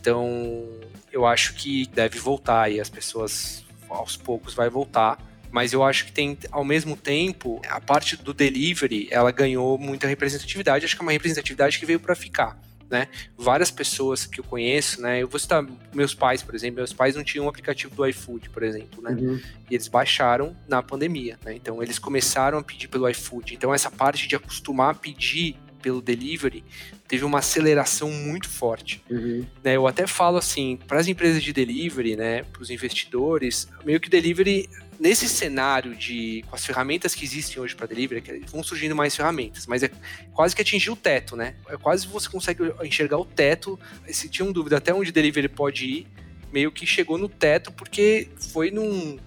[0.00, 0.68] Então,
[1.12, 5.16] eu acho que deve voltar e as pessoas aos poucos vai voltar.
[5.50, 10.06] Mas eu acho que tem, ao mesmo tempo, a parte do delivery, ela ganhou muita
[10.06, 10.84] representatividade.
[10.84, 12.58] Acho que é uma representatividade que veio para ficar
[12.90, 13.08] né?
[13.36, 15.22] Várias pessoas que eu conheço, né?
[15.22, 16.76] Eu vou citar meus pais, por exemplo.
[16.76, 19.10] Meus pais não tinham um aplicativo do iFood, por exemplo, né?
[19.10, 19.40] Uhum.
[19.70, 21.54] E eles baixaram na pandemia, né?
[21.54, 23.54] Então eles começaram a pedir pelo iFood.
[23.54, 26.64] Então essa parte de acostumar a pedir pelo delivery
[27.06, 29.02] teve uma aceleração muito forte.
[29.08, 29.44] Uhum.
[29.62, 34.00] Né, eu até falo assim, para as empresas de delivery, né, para os investidores, meio
[34.00, 38.94] que delivery nesse cenário de com as ferramentas que existem hoje para delivery, vão surgindo
[38.96, 39.90] mais ferramentas, mas é
[40.32, 41.54] quase que atingir o teto, né?
[41.68, 43.78] É quase você consegue enxergar o teto.
[44.08, 46.06] Se tinha um dúvida até onde delivery pode ir,
[46.52, 49.18] meio que chegou no teto porque foi num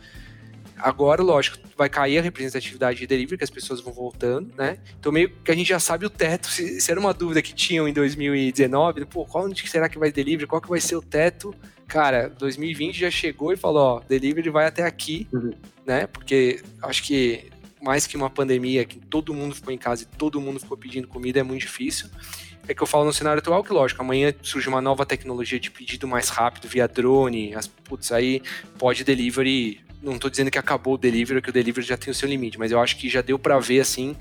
[0.81, 4.77] agora, lógico, vai cair a representatividade de delivery, que as pessoas vão voltando, né?
[4.99, 6.47] Então, meio que a gente já sabe o teto.
[6.47, 10.47] Se, se era uma dúvida que tinham em 2019, pô, qual será que vai delivery?
[10.47, 11.53] Qual que vai ser o teto?
[11.91, 15.51] Cara, 2020 já chegou e falou, ó, delivery vai até aqui, uhum.
[15.85, 16.07] né?
[16.07, 17.51] Porque acho que
[17.81, 21.05] mais que uma pandemia, que todo mundo ficou em casa e todo mundo ficou pedindo
[21.05, 22.07] comida, é muito difícil.
[22.65, 25.69] É que eu falo no cenário atual que, lógico, amanhã surge uma nova tecnologia de
[25.69, 28.41] pedido mais rápido via drone, as, putz, aí
[28.77, 29.81] pode delivery.
[30.01, 32.57] Não estou dizendo que acabou o delivery, que o delivery já tem o seu limite,
[32.57, 34.15] mas eu acho que já deu para ver, assim,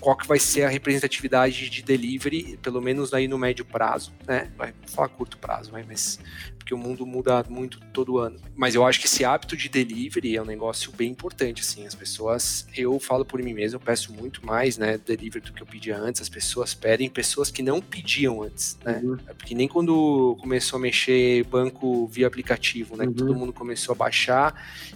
[0.00, 4.50] qual que vai ser a representatividade de delivery, pelo menos aí no médio prazo, né?
[4.58, 6.18] Vai falar curto prazo, mas
[6.62, 8.38] porque o mundo muda muito todo ano.
[8.54, 11.84] Mas eu acho que esse hábito de delivery é um negócio bem importante, assim.
[11.86, 15.60] As pessoas, eu falo por mim mesmo, eu peço muito mais, né, delivery do que
[15.60, 16.22] eu pedia antes.
[16.22, 19.00] As pessoas pedem pessoas que não pediam antes, né?
[19.02, 19.18] Uhum.
[19.26, 23.12] É porque nem quando começou a mexer banco via aplicativo, né, uhum.
[23.12, 24.54] todo mundo começou a baixar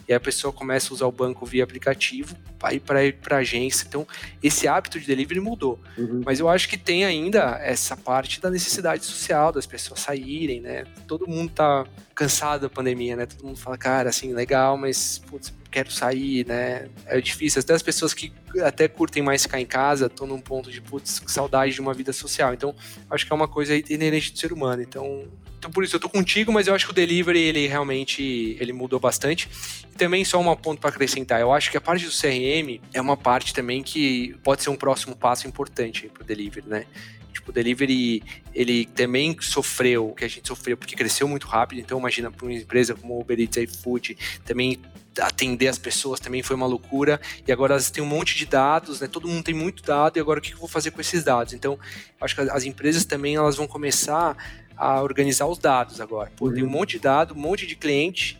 [0.08, 3.84] e a pessoa começa a usar o banco via aplicativo, para ir para agência.
[3.86, 4.06] Então,
[4.42, 5.78] esse hábito de delivery mudou.
[5.96, 6.22] Uhum.
[6.24, 10.84] Mas eu acho que tem ainda essa parte da necessidade social das pessoas saírem, né?
[11.06, 13.26] Todo mundo tá cansado da pandemia, né?
[13.26, 16.88] Todo mundo fala, cara, assim, legal, mas putz, quero sair, né?
[17.06, 17.60] É difícil.
[17.60, 18.32] Até as pessoas que
[18.64, 22.12] até curtem mais ficar em casa estão num ponto de, putz, saudade de uma vida
[22.12, 22.54] social.
[22.54, 22.74] Então,
[23.10, 24.82] acho que é uma coisa inerente do ser humano.
[24.82, 25.24] Então,
[25.66, 28.72] então, por isso eu tô contigo, mas eu acho que o delivery, ele realmente, ele
[28.72, 29.48] mudou bastante.
[29.92, 33.00] E também só um ponto para acrescentar, eu acho que a parte do CRM é
[33.00, 36.86] uma parte também que pode ser um próximo passo importante para o delivery, né?
[37.32, 38.22] Tipo, o delivery,
[38.54, 41.80] ele também sofreu o que a gente sofreu, porque cresceu muito rápido.
[41.80, 44.78] Então, imagina, para uma empresa como Uber Eats e iFood, também
[45.20, 47.20] atender as pessoas também foi uma loucura.
[47.44, 49.08] E agora elas têm um monte de dados, né?
[49.08, 51.52] Todo mundo tem muito dado, e agora o que eu vou fazer com esses dados?
[51.52, 51.76] Então,
[52.20, 54.36] acho que as empresas também elas vão começar
[54.76, 56.30] a organizar os dados agora.
[56.36, 58.38] Pô, tem um monte de dado, um monte de cliente,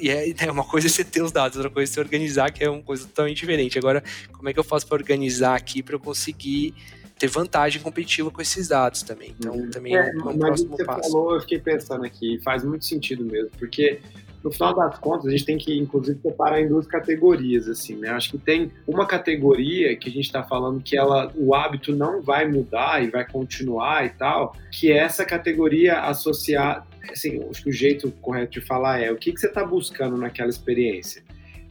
[0.00, 2.64] e é, é, uma coisa você ter os dados, outra coisa é você organizar, que
[2.64, 3.78] é uma coisa totalmente diferente.
[3.78, 6.74] Agora, como é que eu faço para organizar aqui para eu conseguir
[7.18, 9.34] ter vantagem competitiva com esses dados também.
[9.38, 9.70] Então, uhum.
[9.70, 11.10] também é, é um, um próximo você passo.
[11.10, 14.00] Falou, eu fiquei pensando aqui, faz muito sentido mesmo, porque
[14.46, 18.10] no final das contas, a gente tem que, inclusive, separar em duas categorias, assim, né?
[18.10, 22.22] Acho que tem uma categoria que a gente está falando que ela, o hábito não
[22.22, 27.70] vai mudar e vai continuar e tal, que é essa categoria associar, assim, acho que
[27.70, 31.24] o jeito correto de falar é o que, que você está buscando naquela experiência.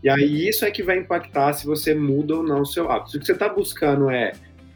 [0.03, 3.11] E aí isso é que vai impactar se você muda ou não o seu hábito.
[3.11, 4.33] Se o que você está buscando é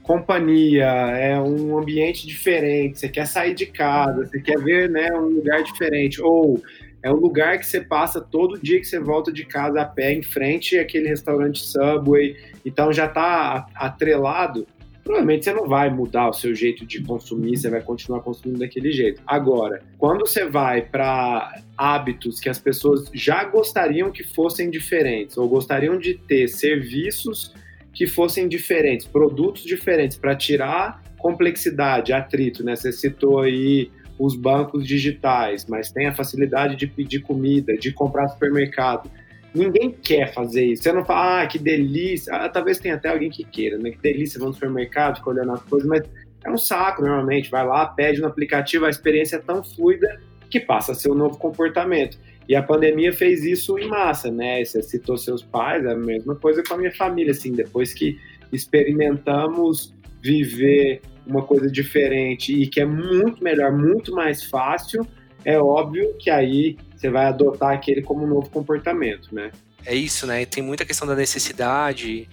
[0.09, 5.27] companhia, é um ambiente diferente, você quer sair de casa, você quer ver né, um
[5.27, 6.63] lugar diferente, ou
[7.01, 10.13] é um lugar que você passa todo dia que você volta de casa a pé
[10.13, 12.35] em frente àquele restaurante Subway,
[12.65, 14.67] então já está atrelado,
[15.03, 18.91] provavelmente você não vai mudar o seu jeito de consumir, você vai continuar consumindo daquele
[18.91, 19.21] jeito.
[19.25, 25.47] Agora, quando você vai para hábitos que as pessoas já gostariam que fossem diferentes, ou
[25.47, 27.53] gostariam de ter serviços
[27.93, 32.75] que fossem diferentes, produtos diferentes, para tirar complexidade, atrito, né?
[32.75, 38.27] Você citou aí os bancos digitais, mas tem a facilidade de pedir comida, de comprar
[38.27, 39.09] supermercado.
[39.55, 40.83] Ninguém quer fazer isso.
[40.83, 42.35] Você não fala, ah, que delícia.
[42.35, 43.91] Ah, talvez tenha até alguém que queira, né?
[43.91, 46.03] Que delícia, vamos no supermercado, ficar olhando as coisas, mas
[46.43, 47.49] é um saco normalmente.
[47.49, 51.15] Vai lá, pede no aplicativo, a experiência é tão fluida que passa a ser um
[51.15, 52.19] novo comportamento.
[52.47, 54.63] E a pandemia fez isso em massa, né?
[54.63, 58.19] Você citou seus pais, é a mesma coisa com a minha família, assim, depois que
[58.51, 65.05] experimentamos viver uma coisa diferente e que é muito melhor, muito mais fácil,
[65.45, 69.51] é óbvio que aí você vai adotar aquele como um novo comportamento, né?
[69.85, 70.45] É isso, né?
[70.45, 72.27] Tem muita questão da necessidade.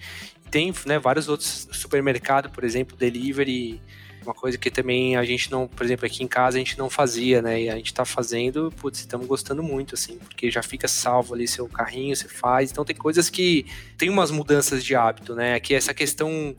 [0.51, 3.81] Tem né, vários outros supermercados, por exemplo, delivery,
[4.27, 6.89] uma coisa que também a gente não, por exemplo, aqui em casa a gente não
[6.89, 7.61] fazia, né?
[7.61, 11.47] E a gente tá fazendo, putz, estamos gostando muito, assim, porque já fica salvo ali
[11.47, 12.69] seu carrinho, você faz.
[12.69, 13.65] Então tem coisas que
[13.97, 15.59] tem umas mudanças de hábito, né?
[15.61, 16.55] Que essa questão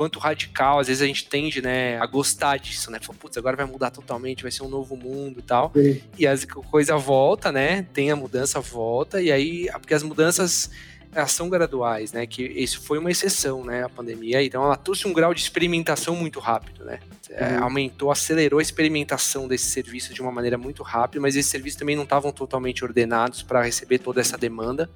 [0.00, 2.98] quanto radical, às vezes a gente tende, né, a gostar disso, né?
[3.02, 5.70] Fala, putz, agora vai mudar totalmente, vai ser um novo mundo e tal.
[5.76, 6.00] Sim.
[6.18, 6.34] E a
[6.70, 7.82] coisa volta, né?
[7.92, 10.70] Tem a mudança, volta, e aí, porque as mudanças
[11.12, 12.26] elas são graduais, né?
[12.26, 13.84] Que isso foi uma exceção, né?
[13.84, 14.42] A pandemia.
[14.42, 17.00] Então ela trouxe um grau de experimentação muito rápido, né?
[17.28, 17.64] É, uhum.
[17.64, 21.94] aumentou, acelerou a experimentação desse serviço de uma maneira muito rápida, mas esses serviços também
[21.94, 24.88] não estavam totalmente ordenados para receber toda essa demanda.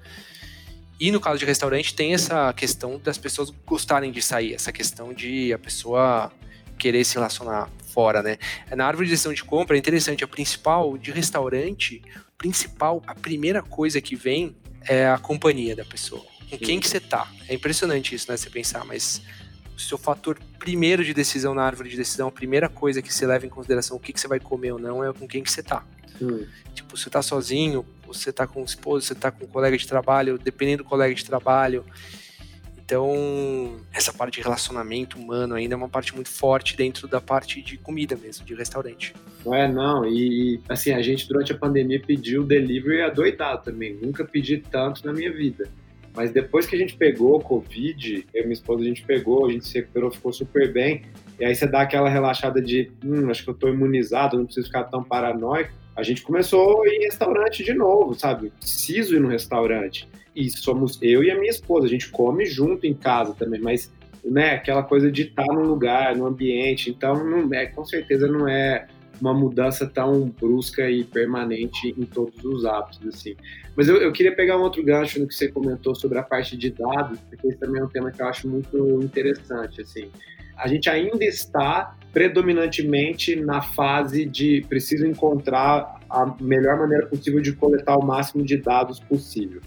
[0.99, 5.13] E no caso de restaurante, tem essa questão das pessoas gostarem de sair, essa questão
[5.13, 6.33] de a pessoa
[6.79, 8.39] querer se relacionar fora, né?
[8.77, 12.03] Na árvore de decisão de compra é interessante, a principal de restaurante,
[12.37, 16.25] principal, a primeira coisa que vem é a companhia da pessoa.
[16.51, 17.31] Com quem que você tá?
[17.49, 18.37] É impressionante isso, né?
[18.37, 19.23] Você pensar, mas
[19.77, 23.27] o seu fator primeiro de decisão na árvore de decisão, a primeira coisa que você
[23.27, 25.51] leva em consideração o que, que você vai comer ou não é com quem que
[25.51, 25.85] você tá.
[26.21, 26.47] Hum.
[26.75, 29.87] Tipo, você tá sozinho, você tá com o esposo, você tá com um colega de
[29.87, 31.85] trabalho, dependendo do colega de trabalho.
[32.85, 37.62] Então, essa parte de relacionamento humano ainda é uma parte muito forte dentro da parte
[37.62, 39.14] de comida mesmo, de restaurante.
[39.47, 43.95] É, não, e assim, a gente durante a pandemia pediu delivery adoidado também.
[43.95, 45.67] Nunca pedi tanto na minha vida.
[46.14, 49.51] Mas depois que a gente pegou Covid, eu e minha esposa, a gente pegou, a
[49.51, 51.03] gente se recuperou, ficou super bem.
[51.40, 54.67] E aí você dá aquela relaxada de, hum, acho que eu tô imunizado, não preciso
[54.67, 58.53] ficar tão paranoico a gente começou a ir em restaurante de novo, sabe?
[58.59, 60.09] Preciso ir no restaurante.
[60.35, 63.93] E somos eu e a minha esposa, a gente come junto em casa também, mas
[64.25, 68.49] né, aquela coisa de estar num lugar, no ambiente, então não é, com certeza não
[68.49, 68.87] é
[69.21, 73.37] uma mudança tão brusca e permanente em todos os hábitos, assim.
[73.77, 76.57] Mas eu, eu, queria pegar um outro gancho no que você comentou sobre a parte
[76.57, 80.11] de dados, porque esse também é um tema que eu acho muito interessante, assim.
[80.57, 87.53] A gente ainda está predominantemente na fase de preciso encontrar a melhor maneira possível de
[87.53, 89.61] coletar o máximo de dados possível.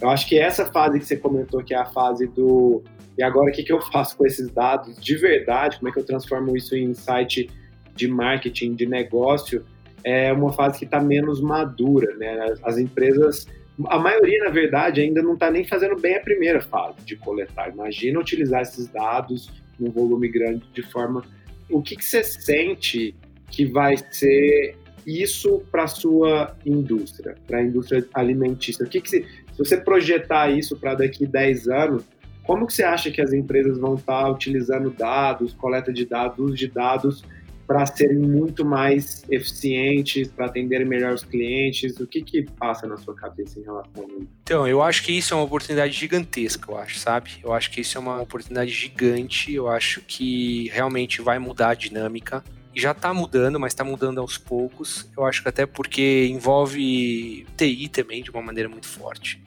[0.00, 2.82] Eu acho que essa fase que você comentou, que é a fase do
[3.18, 5.98] e agora o que, que eu faço com esses dados de verdade, como é que
[5.98, 7.50] eu transformo isso em insight
[7.94, 9.62] de marketing, de negócio,
[10.02, 12.54] é uma fase que está menos madura, né?
[12.62, 13.46] As empresas,
[13.88, 17.70] a maioria, na verdade, ainda não está nem fazendo bem a primeira fase de coletar.
[17.70, 21.24] Imagina utilizar esses dados num volume grande de forma
[21.70, 23.14] o que, que você sente
[23.48, 28.84] que vai ser isso para a sua indústria, para a indústria alimentícia?
[28.84, 32.04] O que, que se, se você projetar isso para daqui 10 anos,
[32.44, 36.58] como que você acha que as empresas vão estar tá utilizando dados, coleta de dados,
[36.58, 37.24] de dados
[37.70, 42.00] para serem muito mais eficientes, para atenderem melhor os clientes?
[42.00, 44.28] O que que passa na sua cabeça em relação a isso?
[44.42, 47.30] Então, eu acho que isso é uma oportunidade gigantesca, eu acho, sabe?
[47.44, 51.74] Eu acho que isso é uma oportunidade gigante, eu acho que realmente vai mudar a
[51.74, 52.42] dinâmica.
[52.74, 55.08] Já está mudando, mas está mudando aos poucos.
[55.16, 59.40] Eu acho que até porque envolve TI também de uma maneira muito forte.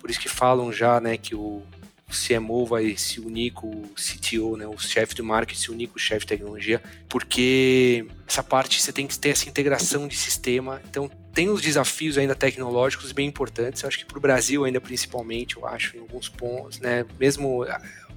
[0.00, 1.60] Por isso que falam já, né, que o
[2.08, 5.88] o CMO vai se unir com o CTO, né, o chefe de marketing se unir
[5.88, 10.16] com o chefe de tecnologia, porque essa parte você tem que ter essa integração de
[10.16, 10.80] sistema.
[10.88, 13.82] Então, tem os desafios ainda tecnológicos bem importantes.
[13.82, 17.64] Eu acho que para o Brasil ainda principalmente, eu acho, em alguns pontos, né, mesmo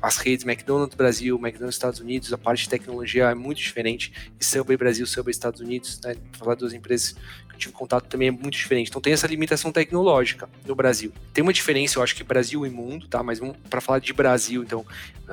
[0.02, 4.12] as redes McDonald's Brasil, McDonald's Estados Unidos, a parte de tecnologia é muito diferente.
[4.40, 7.16] E Subway Brasil, Subway Estados Unidos, né, falar duas empresas
[7.62, 8.90] tive contato também é muito diferente.
[8.90, 11.14] Então tem essa limitação tecnológica no Brasil.
[11.34, 13.24] Tem uma diferença, eu acho que Brasil e mundo, tá?
[13.24, 14.86] Mas para falar de Brasil, então,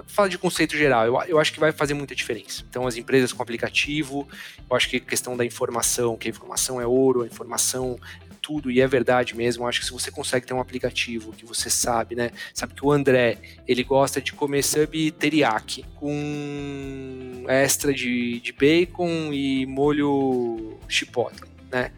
[0.06, 2.64] falar de conceito geral, eu, eu acho que vai fazer muita diferença.
[2.68, 4.28] Então as empresas com aplicativo,
[4.70, 7.98] eu acho que a questão da informação, que a informação é ouro, a informação
[8.30, 9.66] é tudo, e é verdade mesmo.
[9.66, 12.30] Acho que se você consegue ter um aplicativo que você sabe, né?
[12.54, 19.32] Sabe que o André, ele gosta de comer sub teriyaki com extra de, de bacon
[19.32, 21.92] e molho chipotle, né?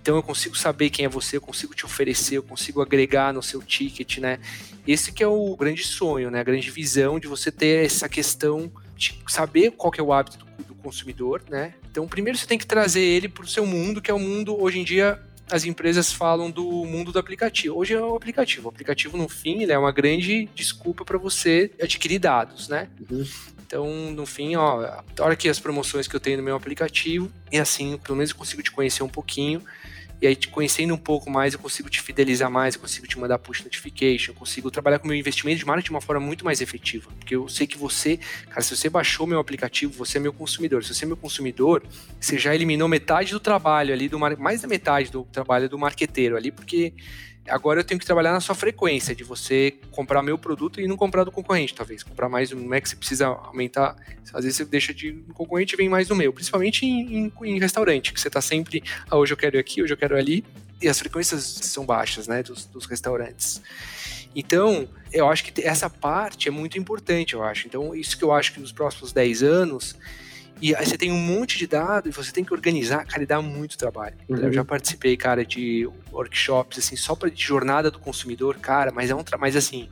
[0.00, 3.42] Então eu consigo saber quem é você, eu consigo te oferecer, eu consigo agregar no
[3.42, 4.38] seu ticket, né?
[4.86, 6.40] Esse que é o grande sonho, né?
[6.40, 10.38] A grande visão de você ter essa questão de saber qual que é o hábito
[10.38, 11.74] do, do consumidor, né?
[11.90, 14.56] Então primeiro você tem que trazer ele para o seu mundo, que é o mundo
[14.60, 17.76] hoje em dia as empresas falam do mundo do aplicativo.
[17.76, 18.66] Hoje é o aplicativo.
[18.66, 22.88] O aplicativo, no fim, é uma grande desculpa para você adquirir dados, né?
[23.10, 23.24] Uhum.
[23.66, 27.58] Então, no fim, ó, olha aqui as promoções que eu tenho no meu aplicativo, e
[27.58, 29.60] assim, pelo menos eu consigo te conhecer um pouquinho
[30.20, 33.18] E aí, te conhecendo um pouco mais, eu consigo te fidelizar mais, eu consigo te
[33.18, 36.42] mandar push notification, eu consigo trabalhar com meu investimento de marketing de uma forma muito
[36.42, 37.10] mais efetiva.
[37.18, 40.82] Porque eu sei que você, cara, se você baixou meu aplicativo, você é meu consumidor.
[40.82, 41.82] Se você é meu consumidor,
[42.18, 46.34] você já eliminou metade do trabalho ali, do mais da metade do trabalho do marqueteiro
[46.34, 46.94] ali, porque
[47.48, 50.96] Agora eu tenho que trabalhar na sua frequência, de você comprar meu produto e não
[50.96, 52.02] comprar do concorrente, talvez.
[52.02, 53.96] Comprar mais, não é que você precisa aumentar.
[54.32, 57.32] Às vezes você deixa de um concorrente e vem mais do meu, principalmente em, em,
[57.44, 60.44] em restaurante, que você está sempre, ah, hoje eu quero aqui, hoje eu quero ali,
[60.80, 63.62] e as frequências são baixas, né, dos, dos restaurantes.
[64.34, 67.66] Então, eu acho que essa parte é muito importante, eu acho.
[67.66, 69.96] Então, isso que eu acho que nos próximos 10 anos
[70.60, 73.26] e aí você tem um monte de dados e você tem que organizar, cara, e
[73.26, 74.16] dá muito trabalho.
[74.28, 74.36] Uhum.
[74.36, 79.14] Eu já participei, cara, de workshops, assim, só para jornada do consumidor, cara, mas é
[79.14, 79.88] um mas assim,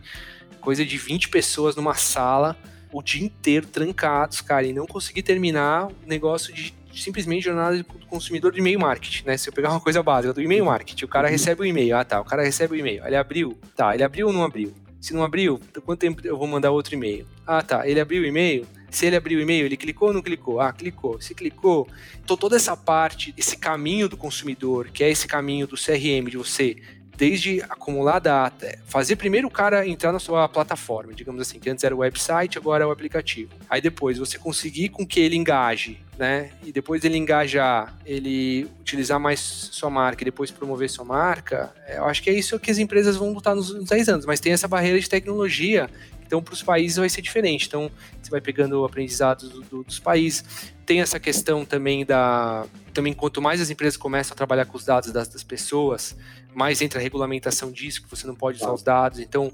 [0.60, 2.56] coisa de 20 pessoas numa sala
[2.92, 7.84] o dia inteiro trancados, cara, e não conseguir terminar o negócio de simplesmente jornada do
[8.06, 9.36] consumidor de e-mail marketing, né?
[9.36, 11.32] Se eu pegar uma coisa básica do e-mail marketing, o cara uhum.
[11.32, 14.28] recebe o e-mail, ah tá, o cara recebe o e-mail, ele abriu, tá, ele abriu
[14.28, 14.72] ou não abriu?
[15.00, 17.26] Se não abriu, quanto tempo eu vou mandar outro e-mail?
[17.46, 18.64] Ah tá, ele abriu o e-mail,
[18.96, 20.60] se ele abriu o e-mail, ele clicou ou não clicou?
[20.60, 21.20] Ah, clicou.
[21.20, 21.88] Se clicou,
[22.22, 26.36] então toda essa parte, esse caminho do consumidor, que é esse caminho do CRM, de
[26.36, 26.76] você
[27.16, 31.84] desde acumular data, fazer primeiro o cara entrar na sua plataforma, digamos assim, que antes
[31.84, 33.52] era o website, agora é o aplicativo.
[33.68, 36.50] Aí depois você conseguir com que ele engaje, né?
[36.64, 42.04] E depois ele engajar, ele utilizar mais sua marca e depois promover sua marca, eu
[42.06, 44.52] acho que é isso que as empresas vão lutar nos, nos 10 anos, mas tem
[44.52, 45.88] essa barreira de tecnologia
[46.34, 47.68] então, para os países vai ser diferente.
[47.68, 47.88] Então,
[48.20, 50.72] você vai pegando aprendizados do, do, dos países.
[50.84, 52.66] Tem essa questão também da.
[52.92, 56.16] Também, quanto mais as empresas começam a trabalhar com os dados das, das pessoas,
[56.52, 59.20] mais entra a regulamentação disso, que você não pode usar os dados.
[59.20, 59.46] Então,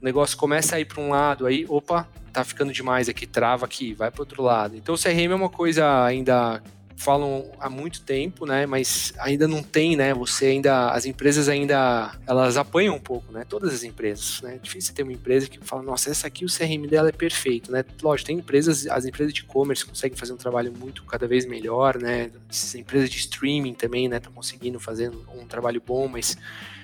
[0.00, 3.66] o negócio começa a ir para um lado, aí, opa, tá ficando demais aqui, trava
[3.66, 4.76] aqui, vai para outro lado.
[4.76, 6.62] Então, o CRM é uma coisa ainda
[6.98, 8.66] falam há muito tempo, né?
[8.66, 10.12] Mas ainda não tem, né?
[10.14, 13.44] Você ainda, as empresas ainda, elas apanham um pouco, né?
[13.48, 14.56] Todas as empresas, né?
[14.56, 17.70] É difícil ter uma empresa que fala, nossa, essa aqui o CRM dela é perfeito,
[17.70, 17.84] né?
[18.02, 21.96] Lógico, tem empresas, as empresas de e-commerce conseguem fazer um trabalho muito cada vez melhor,
[21.96, 22.32] né?
[22.50, 24.16] As empresas de streaming também, né?
[24.16, 26.36] Estão conseguindo fazer um trabalho bom, mas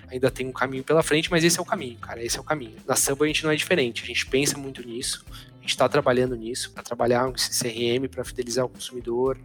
[0.08, 2.44] ainda tem um caminho pela frente, mas esse é o caminho, cara, esse é o
[2.44, 2.76] caminho.
[2.86, 5.88] Na Samba a gente não é diferente, a gente pensa muito nisso, a gente está
[5.88, 9.36] trabalhando nisso, para trabalhar um CRM, para fidelizar o consumidor,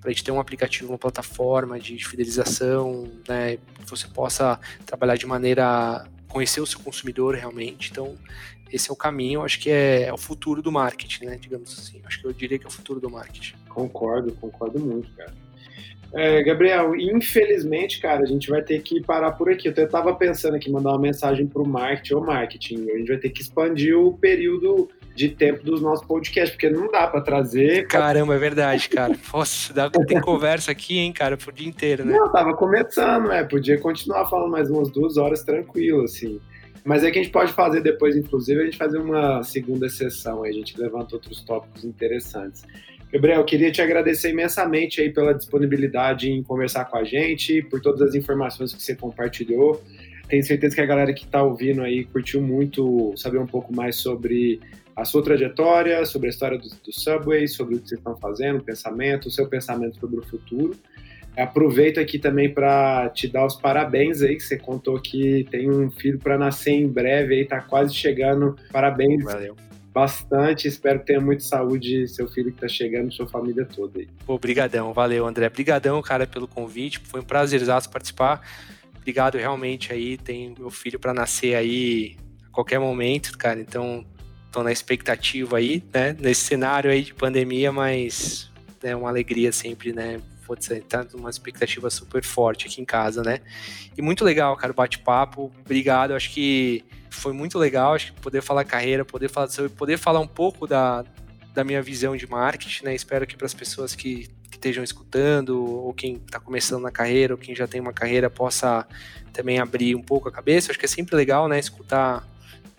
[0.00, 5.16] para a gente ter um aplicativo, uma plataforma de fidelização, né, que você possa trabalhar
[5.16, 7.90] de maneira conhecer o seu consumidor realmente.
[7.90, 8.14] Então,
[8.72, 12.00] esse é o caminho, acho que é, é, o futuro do marketing, né, digamos assim.
[12.04, 13.54] Acho que eu diria que é o futuro do marketing.
[13.68, 15.32] Concordo, concordo muito, cara.
[16.14, 19.68] É, Gabriel, infelizmente, cara, a gente vai ter que parar por aqui.
[19.68, 22.90] Eu até estava pensando aqui, mandar uma mensagem para o marketing ou marketing.
[22.90, 24.88] A gente vai ter que expandir o período
[25.18, 27.88] de tempo dos nossos podcasts, porque não dá para trazer.
[27.88, 29.18] Caramba, é verdade, cara.
[29.32, 32.16] Nossa, dá, tem conversa aqui, hein, cara, por dia inteiro, né?
[32.16, 33.42] Não, tava começando, é.
[33.42, 36.40] Podia continuar falando mais umas duas horas tranquilo, assim.
[36.84, 40.44] Mas é que a gente pode fazer depois, inclusive, a gente fazer uma segunda sessão,
[40.44, 42.62] aí a gente levanta outros tópicos interessantes.
[43.12, 48.02] Gabriel, queria te agradecer imensamente aí pela disponibilidade em conversar com a gente, por todas
[48.02, 49.82] as informações que você compartilhou.
[50.28, 53.96] Tenho certeza que a galera que está ouvindo aí curtiu muito saber um pouco mais
[53.96, 54.60] sobre
[54.98, 58.58] a sua trajetória, sobre a história do, do Subway, sobre o que vocês estão fazendo,
[58.58, 60.76] o pensamento, o seu pensamento sobre o futuro.
[61.36, 65.88] Aproveito aqui também para te dar os parabéns aí, que você contou que tem um
[65.88, 68.56] filho para nascer em breve aí, tá quase chegando.
[68.72, 69.22] Parabéns.
[69.22, 69.54] Valeu.
[69.94, 74.08] Bastante, espero que tenha muita saúde seu filho que tá chegando, sua família toda aí.
[74.26, 75.46] Obrigadão, valeu André.
[75.46, 78.40] Obrigadão, cara, pelo convite, foi um prazer participar.
[78.96, 82.16] Obrigado realmente aí, tem meu filho para nascer aí
[82.48, 84.04] a qualquer momento, cara, então
[84.48, 86.16] estão na expectativa aí, né?
[86.18, 88.50] Nesse cenário aí de pandemia, mas
[88.82, 90.20] é uma alegria sempre, né?
[90.46, 93.40] Putz, tá uma expectativa super forte aqui em casa, né?
[93.96, 95.52] E muito legal, cara, o bate-papo.
[95.64, 99.98] Obrigado, acho que foi muito legal, acho que poder falar carreira, poder falar sobre, poder
[99.98, 101.04] falar um pouco da,
[101.52, 102.94] da minha visão de marketing, né?
[102.94, 107.34] Espero que para as pessoas que, que, estejam escutando, ou quem está começando na carreira,
[107.34, 108.86] ou quem já tem uma carreira, possa
[109.32, 110.70] também abrir um pouco a cabeça.
[110.70, 111.58] Acho que é sempre legal, né?
[111.58, 112.26] Escutar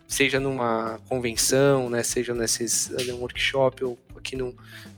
[0.09, 4.53] seja numa convenção, né, seja nesses num workshop ou aqui num,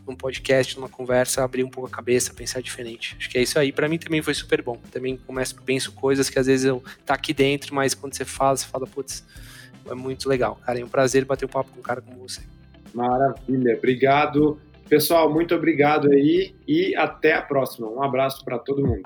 [0.07, 3.15] num podcast, numa conversa, abrir um pouco a cabeça, pensar diferente.
[3.19, 3.73] Acho que é isso aí.
[3.73, 4.79] Para mim também foi super bom.
[4.89, 8.55] Também começo penso coisas que às vezes eu tá aqui dentro, mas quando você fala,
[8.55, 9.23] você fala, putz,
[9.85, 10.57] é muito legal.
[10.65, 12.41] Cara, é um prazer bater um papo com um cara como você.
[12.93, 13.75] Maravilha.
[13.77, 14.59] Obrigado.
[14.87, 17.87] Pessoal, muito obrigado aí e até a próxima.
[17.89, 19.03] Um abraço para todo mundo.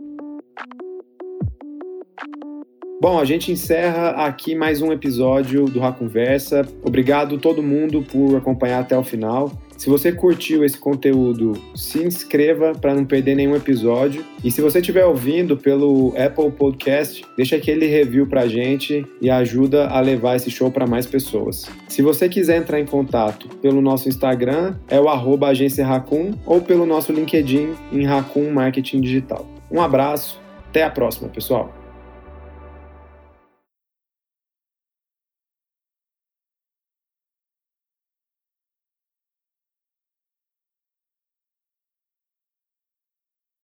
[3.02, 6.66] Bom, a gente encerra aqui mais um episódio do Conversa.
[6.82, 9.52] Obrigado todo mundo por acompanhar até o final.
[9.78, 14.26] Se você curtiu esse conteúdo, se inscreva para não perder nenhum episódio.
[14.42, 19.30] E se você estiver ouvindo pelo Apple Podcast, deixa aquele review para a gente e
[19.30, 21.70] ajuda a levar esse show para mais pessoas.
[21.90, 26.62] Se você quiser entrar em contato pelo nosso Instagram, é o arroba agência Racun, ou
[26.62, 29.46] pelo nosso LinkedIn em Racun Marketing Digital.
[29.70, 30.40] Um abraço,
[30.70, 31.85] até a próxima, pessoal!